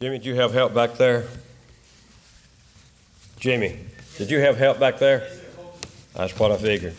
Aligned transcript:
Jimmy, 0.00 0.18
did 0.18 0.26
you 0.26 0.36
have 0.36 0.52
help 0.52 0.74
back 0.74 0.94
there? 0.94 1.26
Jimmy, 3.40 3.80
did 4.16 4.30
you 4.30 4.38
have 4.38 4.56
help 4.56 4.78
back 4.78 5.00
there? 5.00 5.28
That's 6.14 6.38
what 6.38 6.52
I 6.52 6.56
figured. 6.56 6.94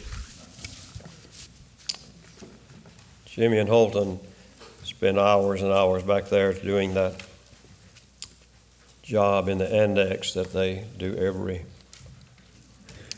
Jimmy 3.26 3.58
and 3.58 3.70
Holton 3.70 4.20
spend 4.84 5.18
hours 5.18 5.62
and 5.62 5.72
hours 5.72 6.04
back 6.04 6.28
there 6.28 6.52
doing 6.52 6.96
that 6.96 7.24
job 9.02 9.48
in 9.48 9.60
the 9.60 9.84
index 9.84 10.34
that 10.34 10.52
they 10.52 10.84
do 10.98 11.16
every 11.16 11.64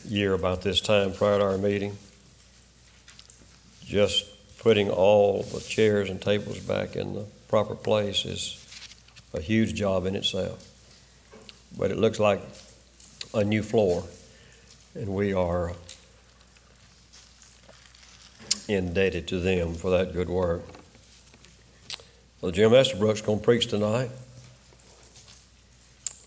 year 0.06 0.32
about 0.34 0.62
this 0.62 0.80
time 0.80 1.12
prior 1.12 1.38
to 1.40 1.44
our 1.44 1.58
meeting. 1.58 1.98
Just 3.84 4.26
putting 4.60 4.90
all 4.90 5.42
the 5.42 5.58
chairs 5.58 6.08
and 6.08 6.22
tables 6.22 6.60
back 6.60 6.94
in 6.94 7.14
the 7.14 7.24
proper 7.48 7.74
place 7.74 8.24
is 8.24 8.61
a 9.34 9.40
huge 9.40 9.74
job 9.74 10.06
in 10.06 10.16
itself. 10.16 10.68
But 11.76 11.90
it 11.90 11.96
looks 11.96 12.20
like 12.20 12.42
a 13.34 13.44
new 13.44 13.62
floor, 13.62 14.04
and 14.94 15.08
we 15.08 15.32
are 15.32 15.72
indebted 18.68 19.28
to 19.28 19.40
them 19.40 19.74
for 19.74 19.90
that 19.90 20.12
good 20.12 20.28
work. 20.28 20.62
Well, 22.40 22.52
Jim 22.52 22.72
Estabrook's 22.72 23.20
going 23.20 23.38
to 23.38 23.44
preach 23.44 23.68
tonight. 23.68 24.10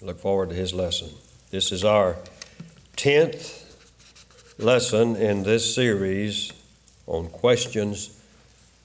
Look 0.01 0.19
forward 0.19 0.49
to 0.49 0.55
his 0.55 0.73
lesson. 0.73 1.09
This 1.51 1.71
is 1.71 1.83
our 1.83 2.15
10th 2.97 3.63
lesson 4.57 5.15
in 5.15 5.43
this 5.43 5.75
series 5.75 6.51
on 7.07 7.27
questions 7.27 8.19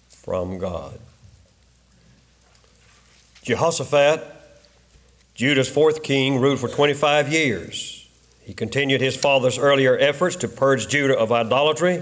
from 0.09 0.59
God. 0.59 0.98
Jehoshaphat, 3.51 4.24
Judah's 5.34 5.68
fourth 5.68 6.04
king, 6.04 6.38
ruled 6.38 6.60
for 6.60 6.68
25 6.68 7.32
years. 7.32 8.09
He 8.42 8.54
continued 8.54 9.01
his 9.01 9.16
father's 9.16 9.59
earlier 9.59 9.98
efforts 9.98 10.37
to 10.37 10.48
purge 10.48 10.87
Judah 10.87 11.18
of 11.18 11.32
idolatry. 11.32 12.01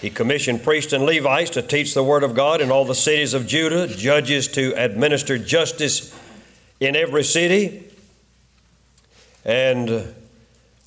He 0.00 0.10
commissioned 0.10 0.62
priests 0.62 0.92
and 0.92 1.04
Levites 1.04 1.50
to 1.50 1.62
teach 1.62 1.92
the 1.92 2.04
word 2.04 2.22
of 2.22 2.36
God 2.36 2.60
in 2.60 2.70
all 2.70 2.84
the 2.84 2.94
cities 2.94 3.34
of 3.34 3.48
Judah, 3.48 3.88
judges 3.88 4.46
to 4.52 4.74
administer 4.76 5.38
justice 5.38 6.16
in 6.78 6.94
every 6.94 7.24
city, 7.24 7.90
and 9.44 10.14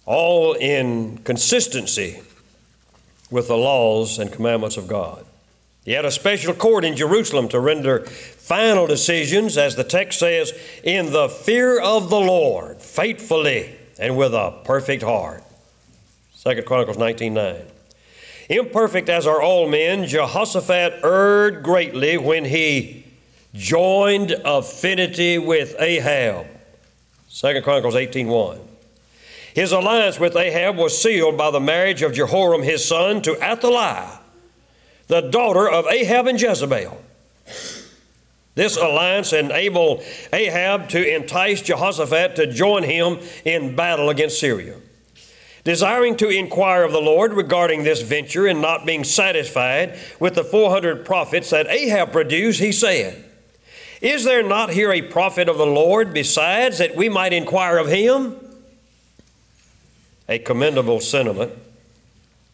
all 0.05 0.53
in 0.53 1.17
consistency 1.25 2.21
with 3.29 3.49
the 3.49 3.57
laws 3.57 4.17
and 4.17 4.31
commandments 4.31 4.77
of 4.77 4.87
God. 4.87 5.25
He 5.83 5.93
had 5.93 6.05
a 6.05 6.11
special 6.11 6.53
court 6.53 6.85
in 6.85 6.95
Jerusalem 6.95 7.47
to 7.49 7.59
render 7.59 8.05
final 8.05 8.85
decisions, 8.85 9.57
as 9.57 9.75
the 9.75 9.83
text 9.83 10.19
says, 10.19 10.53
in 10.83 11.11
the 11.11 11.27
fear 11.27 11.79
of 11.79 12.09
the 12.09 12.19
Lord, 12.19 12.81
faithfully 12.81 13.75
and 13.99 14.17
with 14.17 14.33
a 14.33 14.59
perfect 14.63 15.03
heart. 15.03 15.43
2 16.43 16.61
Chronicles 16.63 16.97
19.9 16.97 17.65
Imperfect 18.49 19.09
as 19.09 19.25
are 19.27 19.41
all 19.41 19.69
men, 19.69 20.05
Jehoshaphat 20.05 21.03
erred 21.03 21.63
greatly 21.63 22.17
when 22.17 22.45
he 22.45 23.05
joined 23.53 24.31
affinity 24.43 25.37
with 25.37 25.75
Ahab. 25.79 26.47
2 27.33 27.61
Chronicles 27.61 27.95
18.1 27.95 28.59
His 29.53 29.71
alliance 29.71 30.19
with 30.19 30.35
Ahab 30.35 30.77
was 30.77 31.01
sealed 31.01 31.37
by 31.37 31.51
the 31.51 31.59
marriage 31.59 32.01
of 32.01 32.13
Jehoram 32.13 32.63
his 32.63 32.83
son 32.83 33.21
to 33.21 33.41
Athaliah, 33.41 34.19
the 35.11 35.19
daughter 35.19 35.69
of 35.69 35.85
Ahab 35.87 36.27
and 36.27 36.41
Jezebel. 36.41 36.97
This 38.55 38.77
alliance 38.77 39.33
enabled 39.33 40.03
Ahab 40.31 40.87
to 40.89 41.15
entice 41.15 41.61
Jehoshaphat 41.61 42.37
to 42.37 42.47
join 42.47 42.83
him 42.83 43.19
in 43.43 43.75
battle 43.75 44.09
against 44.09 44.39
Syria. 44.39 44.77
Desiring 45.65 46.15
to 46.15 46.29
inquire 46.29 46.83
of 46.83 46.93
the 46.93 47.01
Lord 47.01 47.33
regarding 47.33 47.83
this 47.83 48.01
venture 48.01 48.47
and 48.47 48.61
not 48.61 48.85
being 48.85 49.03
satisfied 49.03 49.99
with 50.21 50.35
the 50.35 50.45
400 50.45 51.03
prophets 51.03 51.49
that 51.49 51.67
Ahab 51.67 52.13
produced, 52.13 52.61
he 52.61 52.71
said, 52.71 53.21
Is 53.99 54.23
there 54.23 54.43
not 54.43 54.69
here 54.69 54.93
a 54.93 55.01
prophet 55.01 55.49
of 55.49 55.57
the 55.57 55.65
Lord 55.65 56.13
besides 56.13 56.77
that 56.77 56.95
we 56.95 57.09
might 57.09 57.33
inquire 57.33 57.77
of 57.77 57.89
him? 57.89 58.37
A 60.29 60.39
commendable 60.39 61.01
sentiment. 61.01 61.51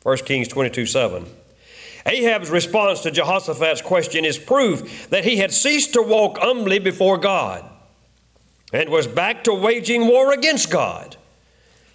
1 0.02 0.18
Kings 0.18 0.48
22 0.48 0.88
7. 0.88 1.28
Ahab's 2.08 2.50
response 2.50 3.02
to 3.02 3.12
Jehoshaphat's 3.12 3.82
question 3.82 4.24
is 4.24 4.40
proof 4.40 5.10
that 5.10 5.26
he 5.26 5.38
had 5.38 5.52
ceased 5.52 5.94
to 5.94 6.02
walk 6.02 6.38
humbly 6.38 6.80
before 6.80 7.18
God 7.18 7.70
and 8.72 8.90
was 8.90 9.08
back 9.08 9.44
to 9.44 9.54
waging 9.54 10.08
war 10.08 10.32
against 10.32 10.72
God. 10.72 11.18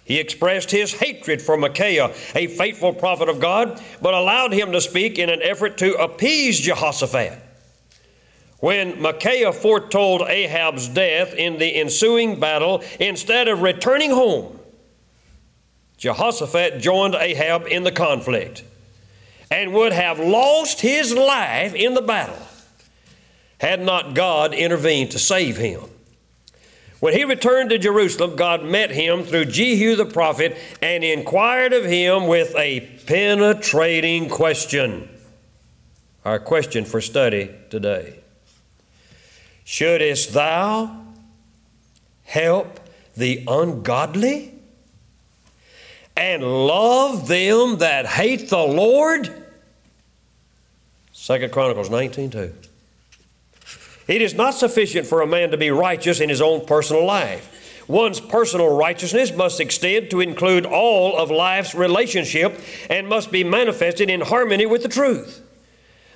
He 0.05 0.19
expressed 0.19 0.69
his 0.69 0.93
hatred 0.93 1.41
for 1.41 1.57
Micaiah, 1.57 2.13
a 2.35 2.47
faithful 2.47 2.93
prophet 2.93 3.27
of 3.27 3.39
God, 3.39 3.81
but 4.01 4.13
allowed 4.13 4.53
him 4.53 4.71
to 4.73 4.81
speak 4.81 5.17
in 5.17 5.29
an 5.29 5.41
effort 5.41 5.77
to 5.79 5.93
appease 5.95 6.59
Jehoshaphat. 6.59 7.39
When 8.59 9.01
Micaiah 9.01 9.51
foretold 9.51 10.21
Ahab's 10.21 10.87
death 10.89 11.33
in 11.33 11.57
the 11.57 11.75
ensuing 11.75 12.39
battle, 12.39 12.83
instead 12.99 13.47
of 13.47 13.61
returning 13.61 14.11
home, 14.11 14.59
Jehoshaphat 15.97 16.81
joined 16.81 17.15
Ahab 17.15 17.65
in 17.67 17.83
the 17.83 17.91
conflict 17.91 18.63
and 19.53 19.71
would 19.71 19.93
have 19.93 20.19
lost 20.19 20.81
his 20.81 21.13
life 21.13 21.75
in 21.75 21.93
the 21.93 22.01
battle 22.01 22.47
had 23.59 23.79
not 23.79 24.15
God 24.15 24.51
intervened 24.51 25.11
to 25.11 25.19
save 25.19 25.57
him. 25.57 25.83
When 26.99 27.13
he 27.13 27.23
returned 27.23 27.69
to 27.69 27.77
Jerusalem, 27.77 28.35
God 28.35 28.63
met 28.63 28.89
him 28.89 29.23
through 29.23 29.45
Jehu 29.45 29.95
the 29.95 30.07
prophet 30.07 30.57
and 30.81 31.03
inquired 31.03 31.71
of 31.71 31.85
him 31.85 32.25
with 32.25 32.55
a 32.55 32.79
penetrating 33.05 34.27
question. 34.27 35.07
Our 36.25 36.39
question 36.39 36.83
for 36.83 36.99
study 36.99 37.51
today 37.69 38.21
Shouldest 39.65 40.33
thou 40.33 41.05
help 42.23 42.79
the 43.15 43.43
ungodly 43.47 44.55
and 46.17 46.41
love 46.41 47.27
them 47.27 47.77
that 47.77 48.07
hate 48.07 48.49
the 48.49 48.57
Lord? 48.57 49.42
Second 51.23 51.53
Chronicles 51.53 51.89
19 51.89 52.31
2. 52.31 52.53
It 54.09 54.21
is 54.21 54.33
not 54.33 54.55
sufficient 54.55 55.07
for 55.07 55.21
a 55.21 55.25
man 55.25 55.51
to 55.51 55.57
be 55.57 55.71
righteous 55.71 56.19
in 56.19 56.27
his 56.27 56.41
own 56.41 56.65
personal 56.65 57.05
life. 57.05 57.85
One's 57.87 58.19
personal 58.19 58.75
righteousness 58.75 59.33
must 59.33 59.61
extend 59.61 60.09
to 60.09 60.19
include 60.19 60.65
all 60.65 61.17
of 61.17 61.31
life's 61.31 61.73
relationship 61.73 62.59
and 62.89 63.07
must 63.07 63.31
be 63.31 63.41
manifested 63.41 64.09
in 64.09 64.19
harmony 64.19 64.65
with 64.65 64.83
the 64.83 64.89
truth. 64.89 65.41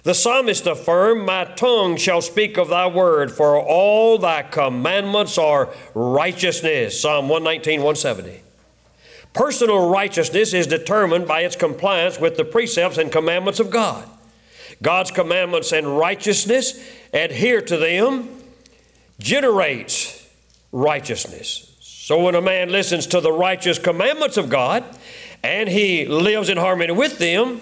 The 0.03 0.13
psalmist 0.13 0.67
affirmed, 0.67 1.25
My 1.25 1.45
tongue 1.45 1.95
shall 1.95 2.19
speak 2.19 2.57
of 2.57 2.67
thy 2.67 2.87
word, 2.87 3.31
for 3.31 3.57
all 3.57 4.17
thy 4.17 4.43
commandments 4.43 5.37
are 5.37 5.73
righteousness. 5.95 6.99
Psalm 6.99 7.29
119, 7.29 7.79
170. 7.79 8.41
Personal 9.31 9.89
righteousness 9.89 10.53
is 10.53 10.67
determined 10.67 11.29
by 11.29 11.43
its 11.43 11.55
compliance 11.55 12.19
with 12.19 12.35
the 12.35 12.43
precepts 12.43 12.97
and 12.97 13.09
commandments 13.09 13.61
of 13.61 13.69
God. 13.69 14.05
God's 14.81 15.11
commandments 15.11 15.71
and 15.71 15.97
righteousness, 15.97 16.79
adhere 17.13 17.61
to 17.61 17.77
them, 17.77 18.29
generates 19.19 20.27
righteousness. 20.71 21.75
So 21.79 22.23
when 22.23 22.35
a 22.35 22.41
man 22.41 22.69
listens 22.69 23.07
to 23.07 23.21
the 23.21 23.31
righteous 23.31 23.79
commandments 23.79 24.37
of 24.37 24.49
God 24.49 24.83
and 25.43 25.67
he 25.67 26.05
lives 26.05 26.49
in 26.49 26.57
harmony 26.57 26.93
with 26.93 27.17
them, 27.17 27.59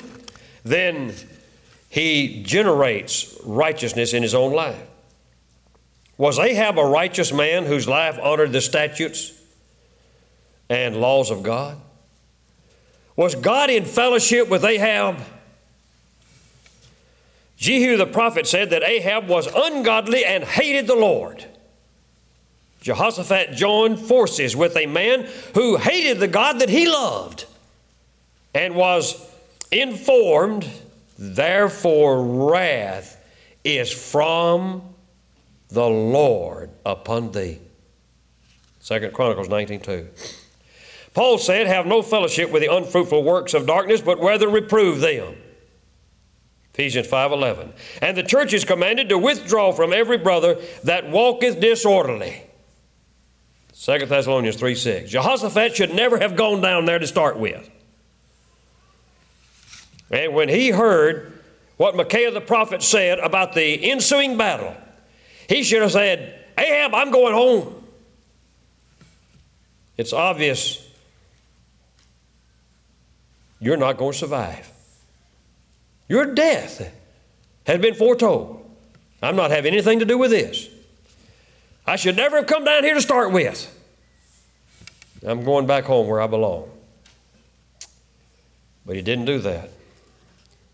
then 0.64 1.14
he 1.90 2.44
generates 2.44 3.38
righteousness 3.44 4.14
in 4.14 4.22
his 4.22 4.36
own 4.36 4.54
life. 4.54 4.82
Was 6.18 6.40
Ahab 6.40 6.78
a 6.78 6.84
righteous 6.84 7.34
man 7.34 7.66
whose 7.66 7.88
life 7.88 8.20
honored 8.22 8.52
the 8.52 8.62
statutes 8.62 9.32
and 10.70 10.98
laws 10.98 11.32
of 11.32 11.44
God? 11.44 11.78
Was 13.16 13.36
God 13.36 13.70
in 13.70 13.86
fellowship 13.86 14.50
with 14.50 14.64
Ahab? 14.64 15.20
Jehu 17.58 17.98
the 17.98 18.06
prophet 18.06 18.48
said 18.48 18.70
that 18.72 18.84
Ahab 18.84 19.28
was 19.28 19.48
ungodly 19.54 20.26
and 20.26 20.44
hated 20.44 20.88
the 20.88 20.96
Lord. 20.96 21.46
Jehoshaphat 22.82 23.54
joined 23.54 24.00
forces 24.00 24.56
with 24.56 24.78
a 24.78 24.86
man 24.86 25.28
who 25.56 25.78
hated 25.78 26.20
the 26.20 26.28
God 26.28 26.60
that 26.60 26.70
he 26.70 26.88
loved 26.88 27.46
and 28.54 28.76
was 28.76 29.28
informed, 29.72 30.70
therefore, 31.18 32.24
wrath 32.24 33.20
is 33.64 33.92
from 33.92 34.84
the 35.70 35.88
Lord 35.88 36.70
upon 36.86 37.32
thee. 37.32 37.60
Second 38.80 39.14
Chronicles 39.14 39.48
19.2 39.48 40.08
Paul 41.16 41.38
said, 41.38 41.66
Have 41.66 41.88
no 41.88 42.02
fellowship 42.02 42.52
with 42.52 42.62
the 42.62 42.72
unfruitful 42.72 43.24
works 43.24 43.54
of 43.54 43.66
darkness, 43.66 44.02
but 44.02 44.20
rather 44.20 44.48
reprove 44.48 45.00
them. 45.00 45.36
Ephesians 46.76 47.08
5:11. 47.08 47.72
And 48.02 48.18
the 48.18 48.24
church 48.24 48.54
is 48.54 48.66
commanded 48.66 49.08
to 49.08 49.18
withdraw 49.18 49.72
from 49.72 49.94
every 49.94 50.18
brother 50.18 50.60
that 50.84 51.10
walketh 51.10 51.62
disorderly. 51.62 52.44
2 53.74 54.06
Thessalonians 54.06 54.58
3 54.58 54.76
6. 54.76 55.10
Jehoshaphat 55.10 55.78
should 55.78 55.94
never 55.94 56.20
have 56.20 56.36
gone 56.36 56.60
down 56.60 56.84
there 56.84 57.00
to 57.00 57.08
start 57.08 57.38
with. 57.38 57.70
And 60.12 60.34
when 60.34 60.50
he 60.50 60.72
heard 60.72 61.32
what 61.78 61.96
Micaiah 61.96 62.32
the 62.32 62.42
prophet 62.42 62.84
said 62.84 63.20
about 63.20 63.54
the 63.54 63.90
ensuing 63.90 64.38
battle, 64.38 64.76
he 65.48 65.64
should 65.64 65.82
have 65.82 65.94
said, 65.94 66.46
Ahab, 66.58 66.94
I'm 66.94 67.10
going 67.10 67.34
home. 67.34 67.88
It's 69.96 70.12
obvious 70.12 70.86
you're 73.62 73.78
not 73.78 73.96
going 73.96 74.12
to 74.12 74.18
survive. 74.18 74.75
Your 76.08 76.34
death 76.34 76.92
has 77.66 77.80
been 77.80 77.96
foretold. 77.96 78.62
I'm 79.22 79.36
not 79.36 79.52
having 79.52 79.74
anything 79.74 80.00
to 80.00 80.06
do 80.06 80.18
with 80.18 80.32
this. 80.32 80.70
I 81.88 81.96
should 81.96 82.16
never 82.16 82.38
have 82.38 82.48
come 82.48 82.64
down 82.64 82.84
here 82.84 82.94
to 82.94 83.02
start 83.02 83.32
with. 83.32 83.72
I'm 85.26 85.44
going 85.44 85.66
back 85.66 85.86
home 85.86 86.08
where 86.08 86.22
I 86.22 86.28
belong. 86.28 86.70
But 88.86 88.96
he 88.96 89.02
didn't 89.02 89.26
do 89.26 89.40
that. 89.40 89.72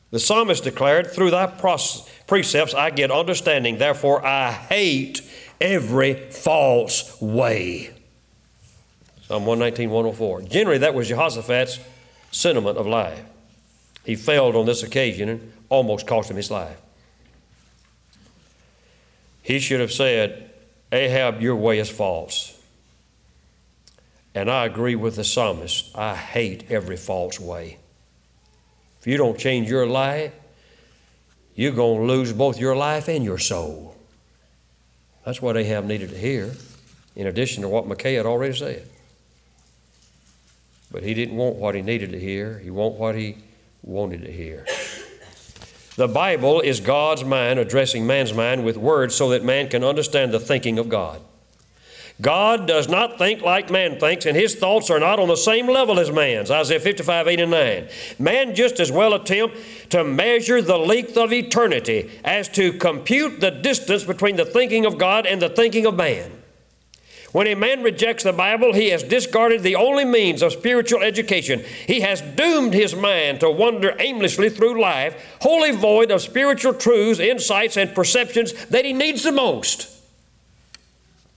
The 0.09 0.19
psalmist 0.19 0.63
declared, 0.63 1.11
Through 1.11 1.31
thy 1.31 1.47
precepts 2.27 2.73
I 2.73 2.89
get 2.89 3.11
understanding, 3.11 3.77
therefore 3.77 4.25
I 4.25 4.51
hate 4.51 5.21
every 5.61 6.15
false 6.29 7.19
way. 7.21 7.91
Psalm 9.23 9.45
119, 9.45 9.89
104. 9.89 10.41
Generally, 10.41 10.79
that 10.79 10.93
was 10.93 11.07
Jehoshaphat's 11.07 11.79
sentiment 12.31 12.77
of 12.77 12.85
life. 12.85 13.23
He 14.03 14.15
failed 14.15 14.55
on 14.55 14.65
this 14.65 14.83
occasion 14.83 15.29
and 15.29 15.53
almost 15.69 16.07
cost 16.07 16.29
him 16.29 16.37
his 16.37 16.51
life. 16.51 16.77
He 19.41 19.59
should 19.59 19.79
have 19.79 19.91
said, 19.91 20.51
Ahab, 20.91 21.41
your 21.41 21.55
way 21.55 21.79
is 21.79 21.89
false. 21.89 22.57
And 24.33 24.49
I 24.49 24.65
agree 24.65 24.95
with 24.95 25.15
the 25.15 25.23
psalmist. 25.23 25.95
I 25.95 26.15
hate 26.15 26.71
every 26.71 26.97
false 26.97 27.39
way. 27.39 27.77
If 28.99 29.07
you 29.07 29.17
don't 29.17 29.37
change 29.37 29.69
your 29.69 29.87
life, 29.87 30.33
you're 31.55 31.71
going 31.71 31.99
to 31.99 32.13
lose 32.13 32.31
both 32.31 32.59
your 32.59 32.75
life 32.75 33.07
and 33.07 33.25
your 33.25 33.37
soul. 33.37 33.95
That's 35.25 35.41
what 35.41 35.57
Ahab 35.57 35.85
needed 35.85 36.09
to 36.11 36.17
hear, 36.17 36.51
in 37.15 37.27
addition 37.27 37.61
to 37.63 37.69
what 37.69 37.87
Micaiah 37.87 38.19
had 38.19 38.25
already 38.25 38.55
said. 38.55 38.87
But 40.91 41.03
he 41.03 41.13
didn't 41.13 41.35
want 41.35 41.57
what 41.57 41.75
he 41.75 41.81
needed 41.81 42.11
to 42.11 42.19
hear, 42.19 42.59
he 42.59 42.69
wanted 42.69 42.99
what 42.99 43.15
he 43.15 43.37
wanted 43.83 44.23
to 44.23 44.31
hear. 44.31 44.65
The 45.95 46.07
Bible 46.07 46.61
is 46.61 46.79
God's 46.79 47.23
mind 47.23 47.59
addressing 47.59 48.07
man's 48.07 48.33
mind 48.33 48.63
with 48.63 48.77
words 48.77 49.13
so 49.13 49.29
that 49.29 49.43
man 49.43 49.69
can 49.69 49.83
understand 49.83 50.31
the 50.31 50.39
thinking 50.39 50.79
of 50.79 50.89
God. 50.89 51.21
God 52.21 52.67
does 52.67 52.87
not 52.87 53.17
think 53.17 53.41
like 53.41 53.71
man 53.71 53.99
thinks, 53.99 54.25
and 54.25 54.37
his 54.37 54.55
thoughts 54.55 54.89
are 54.89 54.99
not 54.99 55.19
on 55.19 55.27
the 55.27 55.35
same 55.35 55.67
level 55.67 55.99
as 55.99 56.11
man's. 56.11 56.51
Isaiah 56.51 56.79
55, 56.79 57.27
8 57.27 57.39
and 57.39 57.51
9. 57.51 57.87
Man 58.19 58.55
just 58.55 58.79
as 58.79 58.91
well 58.91 59.13
attempt 59.13 59.57
to 59.89 60.03
measure 60.03 60.61
the 60.61 60.77
length 60.77 61.17
of 61.17 61.33
eternity 61.33 62.11
as 62.23 62.47
to 62.49 62.73
compute 62.73 63.39
the 63.39 63.51
distance 63.51 64.03
between 64.03 64.35
the 64.35 64.45
thinking 64.45 64.85
of 64.85 64.97
God 64.97 65.25
and 65.25 65.41
the 65.41 65.49
thinking 65.49 65.85
of 65.85 65.95
man. 65.95 66.31
When 67.31 67.47
a 67.47 67.55
man 67.55 67.81
rejects 67.81 68.25
the 68.25 68.33
Bible, 68.33 68.73
he 68.73 68.89
has 68.89 69.03
discarded 69.03 69.63
the 69.63 69.77
only 69.77 70.03
means 70.03 70.41
of 70.41 70.51
spiritual 70.51 71.01
education. 71.01 71.63
He 71.87 72.01
has 72.01 72.21
doomed 72.21 72.73
his 72.73 72.93
mind 72.93 73.39
to 73.39 73.49
wander 73.49 73.95
aimlessly 73.99 74.49
through 74.49 74.81
life, 74.81 75.37
wholly 75.41 75.71
void 75.71 76.11
of 76.11 76.21
spiritual 76.21 76.73
truths, 76.73 77.21
insights, 77.21 77.77
and 77.77 77.95
perceptions 77.95 78.53
that 78.65 78.83
he 78.83 78.91
needs 78.91 79.23
the 79.23 79.31
most. 79.31 79.87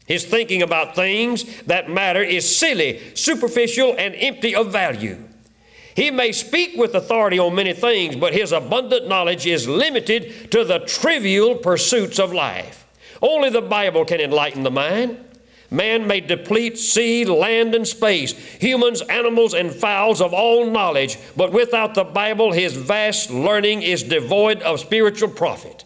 His 0.07 0.25
thinking 0.25 0.63
about 0.63 0.97
things 0.97 1.63
that 1.63 1.89
matter 1.89 2.23
is 2.23 2.57
silly, 2.57 3.01
superficial, 3.15 3.95
and 3.97 4.15
empty 4.17 4.55
of 4.55 4.73
value. 4.73 5.17
He 5.95 6.11
may 6.11 6.33
speak 6.33 6.77
with 6.77 6.95
authority 6.95 7.39
on 7.39 7.55
many 7.55 7.73
things, 7.73 8.17
but 8.17 8.35
his 8.35 8.51
abundant 8.51 9.09
knowledge 9.09 9.47
is 9.47 9.69
limited 9.69 10.51
to 10.51 10.65
the 10.65 10.81
trivial 10.81 11.55
pursuits 11.55 12.19
of 12.19 12.33
life. 12.33 12.85
Only 13.23 13.49
the 13.49 13.63
Bible 13.63 14.05
can 14.05 14.21
enlighten 14.21 14.65
the 14.65 14.73
mind. 14.73 15.19
Man 15.75 16.07
may 16.07 16.21
deplete 16.21 16.79
sea, 16.79 17.25
land, 17.25 17.75
and 17.75 17.87
space, 17.87 18.33
humans, 18.33 19.03
animals, 19.03 19.55
and 19.55 19.73
fowls 19.73 20.21
of 20.21 20.33
all 20.33 20.71
knowledge, 20.71 21.19
but 21.37 21.51
without 21.51 21.95
the 21.95 22.05
Bible, 22.05 22.53
his 22.53 22.77
vast 22.77 23.29
learning 23.29 23.83
is 23.83 24.05
devoid 24.05 24.63
of 24.63 24.79
spiritual 24.79 25.31
profit. 25.31 25.85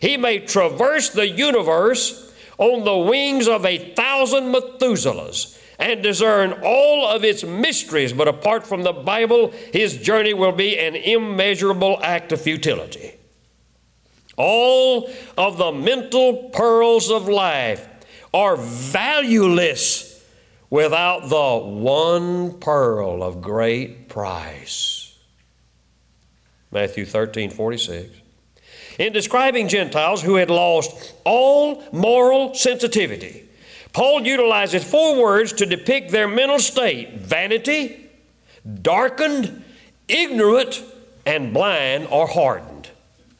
He 0.00 0.16
may 0.16 0.38
traverse 0.38 1.10
the 1.10 1.28
universe 1.28 2.32
on 2.56 2.84
the 2.84 2.96
wings 2.96 3.46
of 3.46 3.66
a 3.66 3.92
thousand 3.92 4.54
Methuselahs 4.54 5.58
and 5.78 6.02
discern 6.02 6.54
all 6.64 7.06
of 7.06 7.22
its 7.22 7.44
mysteries, 7.44 8.14
but 8.14 8.26
apart 8.26 8.66
from 8.66 8.84
the 8.84 8.94
Bible, 8.94 9.52
his 9.70 9.98
journey 9.98 10.32
will 10.32 10.52
be 10.52 10.78
an 10.78 10.96
immeasurable 10.96 12.00
act 12.02 12.32
of 12.32 12.40
futility. 12.40 13.18
All 14.38 15.10
of 15.36 15.58
the 15.58 15.72
mental 15.72 16.48
pearls 16.54 17.10
of 17.10 17.28
life 17.28 17.86
are 18.32 18.56
valueless 18.56 20.24
without 20.68 21.28
the 21.28 21.66
one 21.66 22.58
pearl 22.60 23.22
of 23.22 23.42
great 23.42 24.08
price. 24.08 25.18
Matthew 26.70 27.04
13 27.04 27.50
46. 27.50 28.10
In 28.98 29.12
describing 29.12 29.68
Gentiles 29.68 30.22
who 30.22 30.36
had 30.36 30.50
lost 30.50 31.14
all 31.24 31.82
moral 31.92 32.54
sensitivity, 32.54 33.48
Paul 33.92 34.26
utilizes 34.26 34.84
four 34.84 35.20
words 35.20 35.52
to 35.54 35.66
depict 35.66 36.10
their 36.10 36.28
mental 36.28 36.58
state 36.58 37.14
vanity, 37.14 38.10
darkened, 38.82 39.64
ignorant, 40.06 40.82
and 41.26 41.52
blind 41.52 42.06
or 42.10 42.26
hardened. 42.26 42.88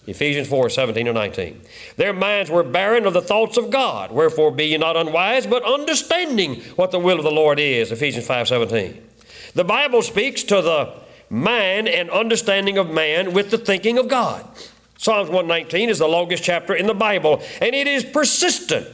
Ephesians 0.07 0.49
4 0.49 0.71
17 0.71 1.07
and 1.07 1.15
19. 1.15 1.61
Their 2.01 2.15
minds 2.15 2.51
were 2.51 2.63
barren 2.63 3.05
of 3.05 3.13
the 3.13 3.21
thoughts 3.21 3.59
of 3.59 3.69
God, 3.69 4.11
wherefore 4.11 4.51
be 4.51 4.69
ye 4.69 4.79
not 4.79 4.97
unwise, 4.97 5.47
but 5.47 5.63
understanding 5.63 6.63
what 6.77 6.93
the 6.93 6.99
will 6.99 7.19
of 7.19 7.25
the 7.25 7.31
Lord 7.31 7.61
is. 7.61 7.93
Ephesians 7.93 8.27
5 8.27 8.49
17. 8.49 9.07
The 9.53 9.65
Bible 9.65 10.01
speaks 10.01 10.43
to 10.45 10.63
the 10.63 10.95
mind 11.29 11.89
and 11.89 12.09
understanding 12.09 12.79
of 12.79 12.89
man 12.89 13.35
with 13.35 13.51
the 13.51 13.59
thinking 13.59 13.99
of 13.99 14.09
God. 14.09 14.49
Psalms 14.97 15.29
119 15.29 15.91
is 15.91 15.99
the 15.99 16.09
longest 16.09 16.43
chapter 16.43 16.75
in 16.75 16.87
the 16.87 16.95
Bible, 16.95 17.43
and 17.61 17.75
it 17.75 17.87
is 17.87 18.03
persistent 18.03 18.89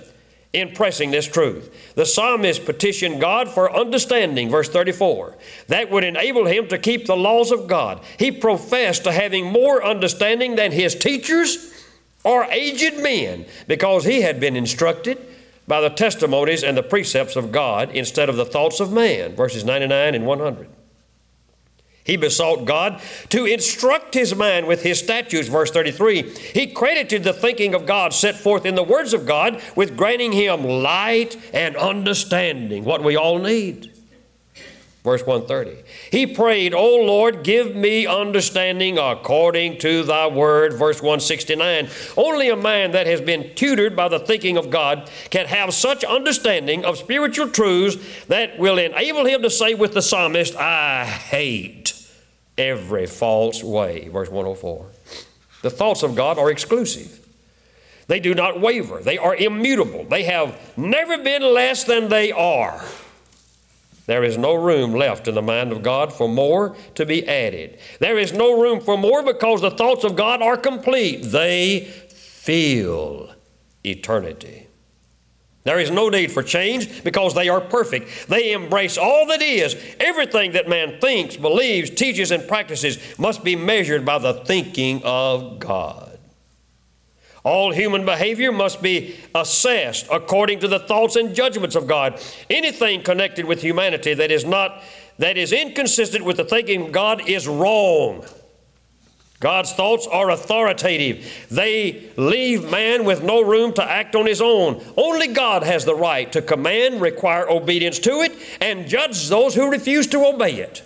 in 0.53 0.73
pressing 0.73 1.13
this 1.13 1.29
truth. 1.29 1.93
The 1.95 2.07
psalmist 2.07 2.65
petitioned 2.65 3.21
God 3.21 3.49
for 3.49 3.73
understanding, 3.73 4.51
verse 4.51 4.69
34, 4.69 5.37
that 5.69 5.93
would 5.93 6.03
enable 6.03 6.47
him 6.47 6.67
to 6.71 6.79
keep 6.79 7.07
the 7.07 7.17
laws 7.17 7.53
of 7.53 7.69
God. 7.69 8.01
He 8.19 8.33
professed 8.33 9.05
to 9.05 9.13
having 9.13 9.45
more 9.45 9.85
understanding 9.85 10.57
than 10.57 10.73
his 10.73 10.97
teachers 10.97 11.73
or 12.27 12.45
aged 12.51 12.99
men 12.99 13.47
because 13.69 14.05
he 14.05 14.21
had 14.21 14.41
been 14.41 14.57
instructed 14.57 15.17
by 15.69 15.81
the 15.81 15.89
testimonies 15.89 16.65
and 16.65 16.77
the 16.77 16.83
precepts 16.83 17.37
of 17.37 17.53
God 17.53 17.91
instead 17.93 18.29
of 18.29 18.37
the 18.37 18.45
thoughts 18.45 18.81
of 18.81 18.93
man, 18.93 19.37
verses 19.37 19.65
99 19.65 20.15
and 20.17 20.27
100. 20.27 20.69
He 22.03 22.17
besought 22.17 22.65
God 22.65 23.01
to 23.31 23.47
instruct 23.47 24.15
his 24.15 24.35
mind 24.35 24.67
with 24.67 24.83
his 24.83 24.99
statutes, 24.99 25.49
verse 25.49 25.71
33. 25.71 26.23
He 26.53 26.67
credited 26.69 27.23
the 27.23 27.33
thinking 27.33 27.75
of 27.75 27.87
God 27.87 28.13
set 28.13 28.37
forth 28.37 28.67
in 28.67 28.75
the 28.75 28.83
words 28.83 29.15
of 29.15 29.27
God 29.27 29.63
with 29.77 29.97
granting 29.97 30.33
him 30.33 30.65
light 30.65 31.37
and 31.53 31.77
understanding, 31.77 32.85
what 32.85 33.05
we 33.05 33.17
all 33.17 33.39
need. 33.39 33.96
Verse 35.07 35.25
130. 35.25 35.85
He 36.11 36.27
prayed, 36.27 36.75
O 36.75 36.97
Lord, 36.97 37.45
give 37.45 37.77
me 37.77 38.09
understanding 38.09 38.99
according 38.99 39.79
to 39.79 40.03
thy 40.03 40.27
word. 40.27 40.73
Verse 40.73 41.01
169. 41.01 41.89
Only 42.17 42.49
a 42.49 42.57
man 42.57 42.91
that 42.91 43.07
has 43.07 43.21
been 43.21 43.55
tutored 43.55 43.95
by 43.95 44.09
the 44.09 44.19
thinking 44.19 44.57
of 44.57 44.69
God 44.69 45.09
can 45.31 45.47
have 45.47 45.73
such 45.73 46.03
understanding 46.03 46.85
of 46.85 46.99
spiritual 46.99 47.49
truths 47.51 48.27
that 48.27 48.59
will 48.59 48.79
enable 48.79 49.25
him 49.25 49.43
to 49.43 49.49
say 49.49 49.75
with 49.75 49.95
the 49.95 50.03
psalmist, 50.03 50.57
I 50.57 51.05
hate 51.05 51.95
every 52.59 53.07
false 53.07 53.63
way. 53.63 54.09
Verse 54.09 54.29
104. 54.29 54.87
The 55.63 55.71
thoughts 55.71 56.03
of 56.03 56.17
God 56.17 56.37
are 56.37 56.51
exclusive. 56.51 57.25
They 58.09 58.19
do 58.19 58.35
not 58.35 58.61
waver. 58.61 58.99
They 58.99 59.19
are 59.19 59.37
immutable. 59.37 60.03
They 60.03 60.25
have 60.25 60.59
never 60.77 61.17
been 61.19 61.43
less 61.43 61.85
than 61.85 62.09
they 62.09 62.33
are. 62.33 62.85
There 64.07 64.23
is 64.23 64.39
no 64.39 64.55
room 64.55 64.93
left 64.95 65.27
in 65.27 65.35
the 65.35 65.43
mind 65.43 65.73
of 65.73 65.83
God 65.83 66.13
for 66.13 66.29
more 66.29 66.77
to 66.95 67.05
be 67.05 67.27
added. 67.27 67.79
There 67.99 68.19
is 68.19 68.33
no 68.33 68.61
room 68.61 68.81
for 68.81 68.97
more 68.97 69.23
because 69.23 69.61
the 69.61 69.73
thoughts 69.73 70.05
of 70.05 70.17
God 70.17 70.43
are 70.43 70.57
complete. 70.57 71.25
They 71.25 71.81
fill 71.81 73.31
eternity. 73.85 74.69
There 75.65 75.81
is 75.81 75.91
no 75.91 76.09
need 76.09 76.31
for 76.31 76.45
change 76.45 77.03
because 77.03 77.35
they 77.35 77.49
are 77.49 77.61
perfect. 77.61 78.29
They 78.29 78.53
embrace 78.53 78.97
all 78.97 79.27
that 79.27 79.43
is. 79.43 79.75
Everything 79.99 80.53
that 80.53 80.69
man 80.69 81.01
thinks, 81.01 81.37
believes, 81.37 81.91
teaches, 81.91 82.31
and 82.31 82.47
practices 82.47 83.01
must 83.19 83.43
be 83.43 83.57
measured 83.57 84.05
by 84.05 84.19
the 84.19 84.35
thinking 84.35 85.03
of 85.03 85.59
God. 85.59 86.06
All 87.47 87.71
human 87.71 88.05
behavior 88.05 88.51
must 88.51 88.83
be 88.83 89.15
assessed 89.33 90.09
according 90.11 90.59
to 90.61 90.69
the 90.69 90.81
thoughts 90.81 91.15
and 91.15 91.33
judgments 91.33 91.77
of 91.77 91.87
God. 91.87 92.21
Anything 92.51 93.05
connected 93.05 93.45
with 93.45 93.63
humanity 93.63 94.15
that 94.15 94.33
is 94.33 94.45
not 94.45 94.83
that 95.19 95.37
is 95.37 95.53
inconsistent 95.53 96.25
with 96.25 96.39
the 96.39 96.45
thinking 96.45 96.87
of 96.87 96.93
God 96.93 97.29
is 97.29 97.47
wrong. 97.47 98.25
God's 99.39 99.73
thoughts 99.73 100.09
are 100.09 100.29
authoritative. 100.31 101.47
They 101.49 102.11
leave 102.17 102.69
man 102.69 103.05
with 103.05 103.23
no 103.23 103.43
room 103.43 103.73
to 103.75 103.85
act 103.85 104.17
on 104.17 104.27
his 104.27 104.41
own. 104.41 104.85
Only 104.97 105.29
God 105.29 105.63
has 105.63 105.85
the 105.85 105.95
right 105.95 106.31
to 106.33 106.43
command, 106.43 107.01
require 107.01 107.49
obedience 107.49 108.01
to 108.01 108.23
it, 108.23 108.33
and 108.61 108.89
judge 108.89 109.29
those 109.29 109.55
who 109.55 109.71
refuse 109.71 110.09
to 110.09 110.27
obey 110.27 110.57
it. 110.57 110.83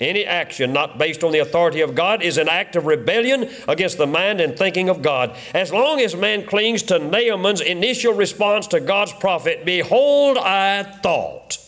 Any 0.00 0.24
action 0.24 0.72
not 0.72 0.96
based 0.96 1.22
on 1.22 1.30
the 1.32 1.40
authority 1.40 1.82
of 1.82 1.94
God 1.94 2.22
is 2.22 2.38
an 2.38 2.48
act 2.48 2.74
of 2.74 2.86
rebellion 2.86 3.50
against 3.68 3.98
the 3.98 4.06
mind 4.06 4.40
and 4.40 4.56
thinking 4.56 4.88
of 4.88 5.02
God. 5.02 5.36
As 5.52 5.72
long 5.72 6.00
as 6.00 6.16
man 6.16 6.46
clings 6.46 6.82
to 6.84 6.98
Naaman's 6.98 7.60
initial 7.60 8.14
response 8.14 8.66
to 8.68 8.80
God's 8.80 9.12
prophet, 9.12 9.66
Behold, 9.66 10.38
I 10.38 10.84
thought. 10.84 11.58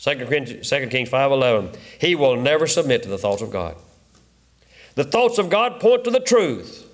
2 0.00 0.14
Kings 0.26 1.10
5.11, 1.10 1.76
he 2.00 2.14
will 2.14 2.36
never 2.36 2.66
submit 2.68 3.02
to 3.02 3.08
the 3.08 3.18
thoughts 3.18 3.42
of 3.42 3.50
God. 3.50 3.76
The 4.94 5.04
thoughts 5.04 5.38
of 5.38 5.50
God 5.50 5.80
point 5.80 6.04
to 6.04 6.10
the 6.10 6.20
truth, 6.20 6.88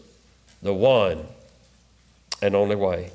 the 0.63 0.75
one 0.75 1.27
and 2.41 2.55
only 2.55 2.77
way. 2.77 3.11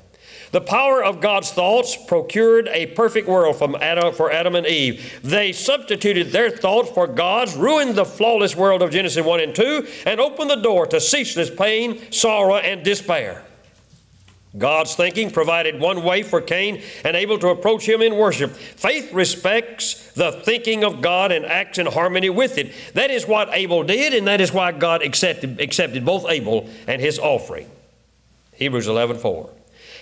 The 0.54 0.60
power 0.60 1.02
of 1.02 1.20
God's 1.20 1.50
thoughts 1.50 1.96
procured 1.96 2.68
a 2.68 2.86
perfect 2.86 3.26
world 3.26 3.56
from 3.56 3.74
Adam, 3.74 4.14
for 4.14 4.30
Adam 4.30 4.54
and 4.54 4.64
Eve. 4.64 5.18
They 5.24 5.50
substituted 5.50 6.30
their 6.30 6.48
thoughts 6.48 6.90
for 6.90 7.08
God's, 7.08 7.56
ruined 7.56 7.96
the 7.96 8.04
flawless 8.04 8.54
world 8.54 8.80
of 8.80 8.92
Genesis 8.92 9.24
1 9.24 9.40
and 9.40 9.52
2, 9.52 9.88
and 10.06 10.20
opened 10.20 10.50
the 10.50 10.62
door 10.62 10.86
to 10.86 11.00
ceaseless 11.00 11.50
pain, 11.50 12.12
sorrow, 12.12 12.54
and 12.54 12.84
despair. 12.84 13.42
God's 14.56 14.94
thinking 14.94 15.32
provided 15.32 15.80
one 15.80 16.04
way 16.04 16.22
for 16.22 16.40
Cain 16.40 16.84
and 17.04 17.16
Abel 17.16 17.40
to 17.40 17.48
approach 17.48 17.88
him 17.88 18.00
in 18.00 18.14
worship. 18.14 18.52
Faith 18.52 19.12
respects 19.12 20.12
the 20.12 20.30
thinking 20.30 20.84
of 20.84 21.02
God 21.02 21.32
and 21.32 21.44
acts 21.44 21.78
in 21.78 21.86
harmony 21.86 22.30
with 22.30 22.58
it. 22.58 22.72
That 22.94 23.10
is 23.10 23.26
what 23.26 23.48
Abel 23.50 23.82
did, 23.82 24.14
and 24.14 24.28
that 24.28 24.40
is 24.40 24.52
why 24.52 24.70
God 24.70 25.02
accepted, 25.02 25.60
accepted 25.60 26.04
both 26.04 26.30
Abel 26.30 26.70
and 26.86 27.02
his 27.02 27.18
offering. 27.18 27.68
Hebrews 28.52 28.86
11 28.86 29.18
4. 29.18 29.50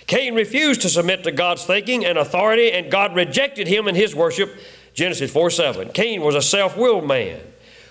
Cain 0.07 0.35
refused 0.35 0.81
to 0.81 0.89
submit 0.89 1.23
to 1.23 1.31
God's 1.31 1.65
thinking 1.65 2.05
and 2.05 2.17
authority, 2.17 2.71
and 2.71 2.91
God 2.91 3.15
rejected 3.15 3.67
him 3.67 3.87
in 3.87 3.95
his 3.95 4.15
worship. 4.15 4.55
Genesis 4.93 5.31
4 5.31 5.49
7. 5.49 5.89
Cain 5.89 6.21
was 6.21 6.35
a 6.35 6.41
self 6.41 6.77
willed 6.77 7.07
man 7.07 7.39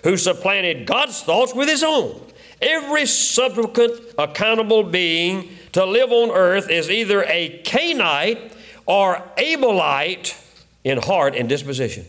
who 0.04 0.16
supplanted 0.16 0.86
God's 0.86 1.22
thoughts 1.22 1.54
with 1.54 1.68
his 1.68 1.82
own. 1.82 2.20
Every 2.60 3.06
subsequent 3.06 4.00
accountable 4.18 4.84
being 4.84 5.50
to 5.72 5.84
live 5.84 6.12
on 6.12 6.30
earth 6.30 6.70
is 6.70 6.90
either 6.90 7.24
a 7.24 7.60
Cainite 7.64 8.52
or 8.86 9.22
Abelite 9.36 10.38
in 10.84 10.98
heart 10.98 11.34
and 11.34 11.48
disposition. 11.48 12.04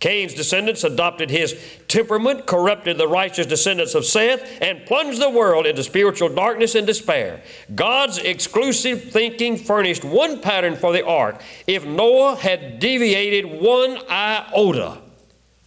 Cain's 0.00 0.32
descendants 0.32 0.84
adopted 0.84 1.28
his 1.28 1.60
temperament, 1.88 2.46
corrupted 2.46 2.98
the 2.98 3.08
righteous 3.08 3.46
descendants 3.46 3.96
of 3.96 4.04
Seth, 4.04 4.48
and 4.62 4.86
plunged 4.86 5.20
the 5.20 5.30
world 5.30 5.66
into 5.66 5.82
spiritual 5.82 6.28
darkness 6.28 6.76
and 6.76 6.86
despair. 6.86 7.42
God's 7.74 8.18
exclusive 8.18 9.10
thinking 9.10 9.56
furnished 9.56 10.04
one 10.04 10.40
pattern 10.40 10.76
for 10.76 10.92
the 10.92 11.04
ark. 11.04 11.42
If 11.66 11.84
Noah 11.84 12.36
had 12.36 12.78
deviated 12.78 13.60
one 13.60 13.98
iota 14.08 14.98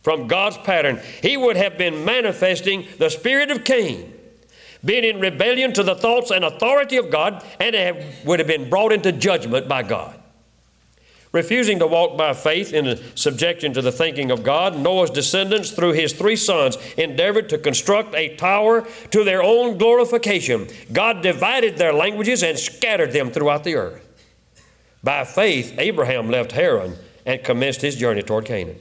from 0.02 0.28
God's 0.28 0.58
pattern, 0.60 1.02
he 1.22 1.36
would 1.36 1.58
have 1.58 1.78
been 1.78 2.06
manifesting 2.06 2.88
the 3.00 3.10
spirit 3.10 3.52
of 3.52 3.66
Cain 3.66 4.14
been 4.84 5.04
in 5.04 5.20
rebellion 5.20 5.74
to 5.74 5.84
the 5.84 5.96
thoughts 5.96 6.32
and 6.32 6.44
authority 6.44 6.98
of 6.98 7.10
God, 7.12 7.44
and 7.60 8.04
would 8.26 8.40
have 8.40 8.48
been 8.48 8.70
brought 8.70 8.92
into 8.92 9.12
judgment 9.12 9.68
by 9.68 9.84
God. 9.84 10.21
Refusing 11.32 11.80
to 11.80 11.88
walk 11.88 12.18
by 12.18 12.34
faith 12.34 12.74
in 12.74 13.00
subjection 13.16 13.72
to 13.74 13.82
the 13.82 13.92
thinking 13.92 14.32
of 14.32 14.44
God, 14.44 14.78
Noah's 14.78 15.10
descendants, 15.10 15.72
through 15.72 15.94
his 15.94 16.12
three 16.12 16.36
sons, 16.36 16.78
endeavored 16.98 17.48
to 17.50 17.58
construct 17.58 18.14
a 18.16 18.36
tower 18.36 18.86
to 19.12 19.24
their 19.24 19.42
own 19.42 19.78
glorification. 19.78 20.68
God 20.92 21.22
divided 21.22 21.78
their 21.78 21.94
languages 21.94 22.44
and 22.44 22.60
scattered 22.60 23.14
them 23.14 23.32
throughout 23.32 23.64
the 23.64 23.76
earth. 23.76 24.06
By 25.04 25.24
faith, 25.24 25.74
Abraham 25.78 26.30
left 26.30 26.52
Haran 26.52 26.98
and 27.26 27.44
commenced 27.44 27.82
his 27.82 27.96
journey 27.96 28.24
toward 28.24 28.46
Canaan. 28.46 28.80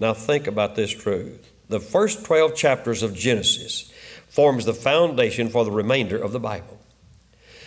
Now, 0.00 0.12
think 0.12 0.48
about 0.48 0.74
this 0.74 0.90
truth 0.90 1.48
the 1.68 1.78
first 1.78 2.24
12 2.24 2.56
chapters 2.56 3.02
of 3.02 3.14
Genesis 3.14 3.90
forms 4.28 4.64
the 4.64 4.74
foundation 4.74 5.48
for 5.48 5.64
the 5.64 5.70
remainder 5.70 6.18
of 6.18 6.32
the 6.32 6.40
Bible. 6.40 6.81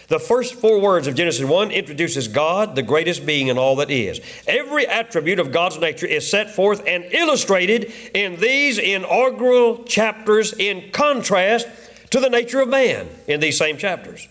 The 0.08 0.20
first 0.20 0.56
four 0.56 0.80
words 0.80 1.08
of 1.08 1.16
Genesis 1.16 1.44
1 1.44 1.72
introduces 1.72 2.28
God, 2.28 2.76
the 2.76 2.84
greatest 2.84 3.26
being 3.26 3.48
in 3.48 3.58
all 3.58 3.78
that 3.78 3.90
is. 3.90 4.22
Every 4.48 4.86
attribute 4.86 5.40
of 5.40 5.52
God's 5.52 5.80
nature 5.80 6.06
is 6.06 6.30
set 6.30 6.52
forth 6.52 6.84
and 6.86 7.06
illustrated 7.06 7.92
in 8.14 8.40
these 8.40 8.78
inaugural 8.78 9.84
chapters 9.84 10.54
in 10.54 10.92
contrast 10.92 11.68
to 12.12 12.20
the 12.20 12.30
nature 12.30 12.62
of 12.62 12.70
man 12.70 13.10
in 13.28 13.40
these 13.40 13.58
same 13.58 13.78
chapters. 13.78 14.28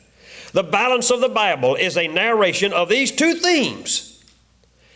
The 0.52 0.62
balance 0.62 1.10
of 1.10 1.20
the 1.20 1.28
Bible 1.28 1.74
is 1.74 1.96
a 1.96 2.06
narration 2.06 2.72
of 2.72 2.88
these 2.88 3.10
two 3.10 3.34
themes 3.34 4.22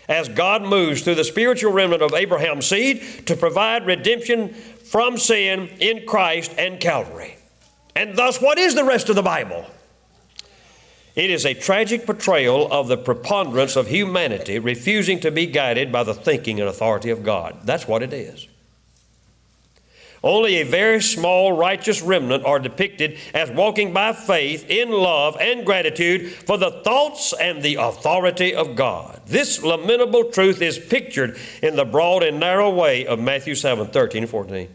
as 0.08 0.28
God 0.28 0.62
moves 0.62 1.02
through 1.02 1.16
the 1.16 1.24
spiritual 1.24 1.72
remnant 1.72 2.02
of 2.02 2.14
Abraham's 2.14 2.66
seed 2.66 3.26
to 3.26 3.36
provide 3.36 3.84
redemption 3.84 4.54
from 4.54 5.18
sin 5.18 5.68
in 5.80 6.06
Christ 6.06 6.54
and 6.56 6.80
Calvary. 6.80 7.36
And 7.94 8.16
thus, 8.16 8.40
what 8.40 8.58
is 8.58 8.74
the 8.74 8.84
rest 8.84 9.08
of 9.08 9.16
the 9.16 9.22
Bible? 9.22 9.66
It 11.18 11.30
is 11.30 11.44
a 11.44 11.52
tragic 11.52 12.06
portrayal 12.06 12.68
of 12.70 12.86
the 12.86 12.96
preponderance 12.96 13.74
of 13.74 13.88
humanity 13.88 14.60
refusing 14.60 15.18
to 15.20 15.32
be 15.32 15.46
guided 15.46 15.90
by 15.90 16.04
the 16.04 16.14
thinking 16.14 16.60
and 16.60 16.68
authority 16.68 17.10
of 17.10 17.24
God. 17.24 17.58
That's 17.64 17.88
what 17.88 18.04
it 18.04 18.12
is. 18.12 18.46
Only 20.22 20.58
a 20.58 20.64
very 20.64 21.02
small 21.02 21.52
righteous 21.52 22.02
remnant 22.02 22.44
are 22.44 22.60
depicted 22.60 23.18
as 23.34 23.50
walking 23.50 23.92
by 23.92 24.12
faith 24.12 24.70
in 24.70 24.92
love 24.92 25.36
and 25.40 25.66
gratitude 25.66 26.30
for 26.30 26.56
the 26.56 26.70
thoughts 26.84 27.32
and 27.32 27.64
the 27.64 27.74
authority 27.80 28.54
of 28.54 28.76
God. 28.76 29.20
This 29.26 29.60
lamentable 29.60 30.30
truth 30.30 30.62
is 30.62 30.78
pictured 30.78 31.36
in 31.64 31.74
the 31.74 31.84
broad 31.84 32.22
and 32.22 32.38
narrow 32.38 32.70
way 32.70 33.06
of 33.06 33.18
Matthew 33.18 33.56
7 33.56 33.88
13 33.88 34.22
and 34.22 34.30
14. 34.30 34.68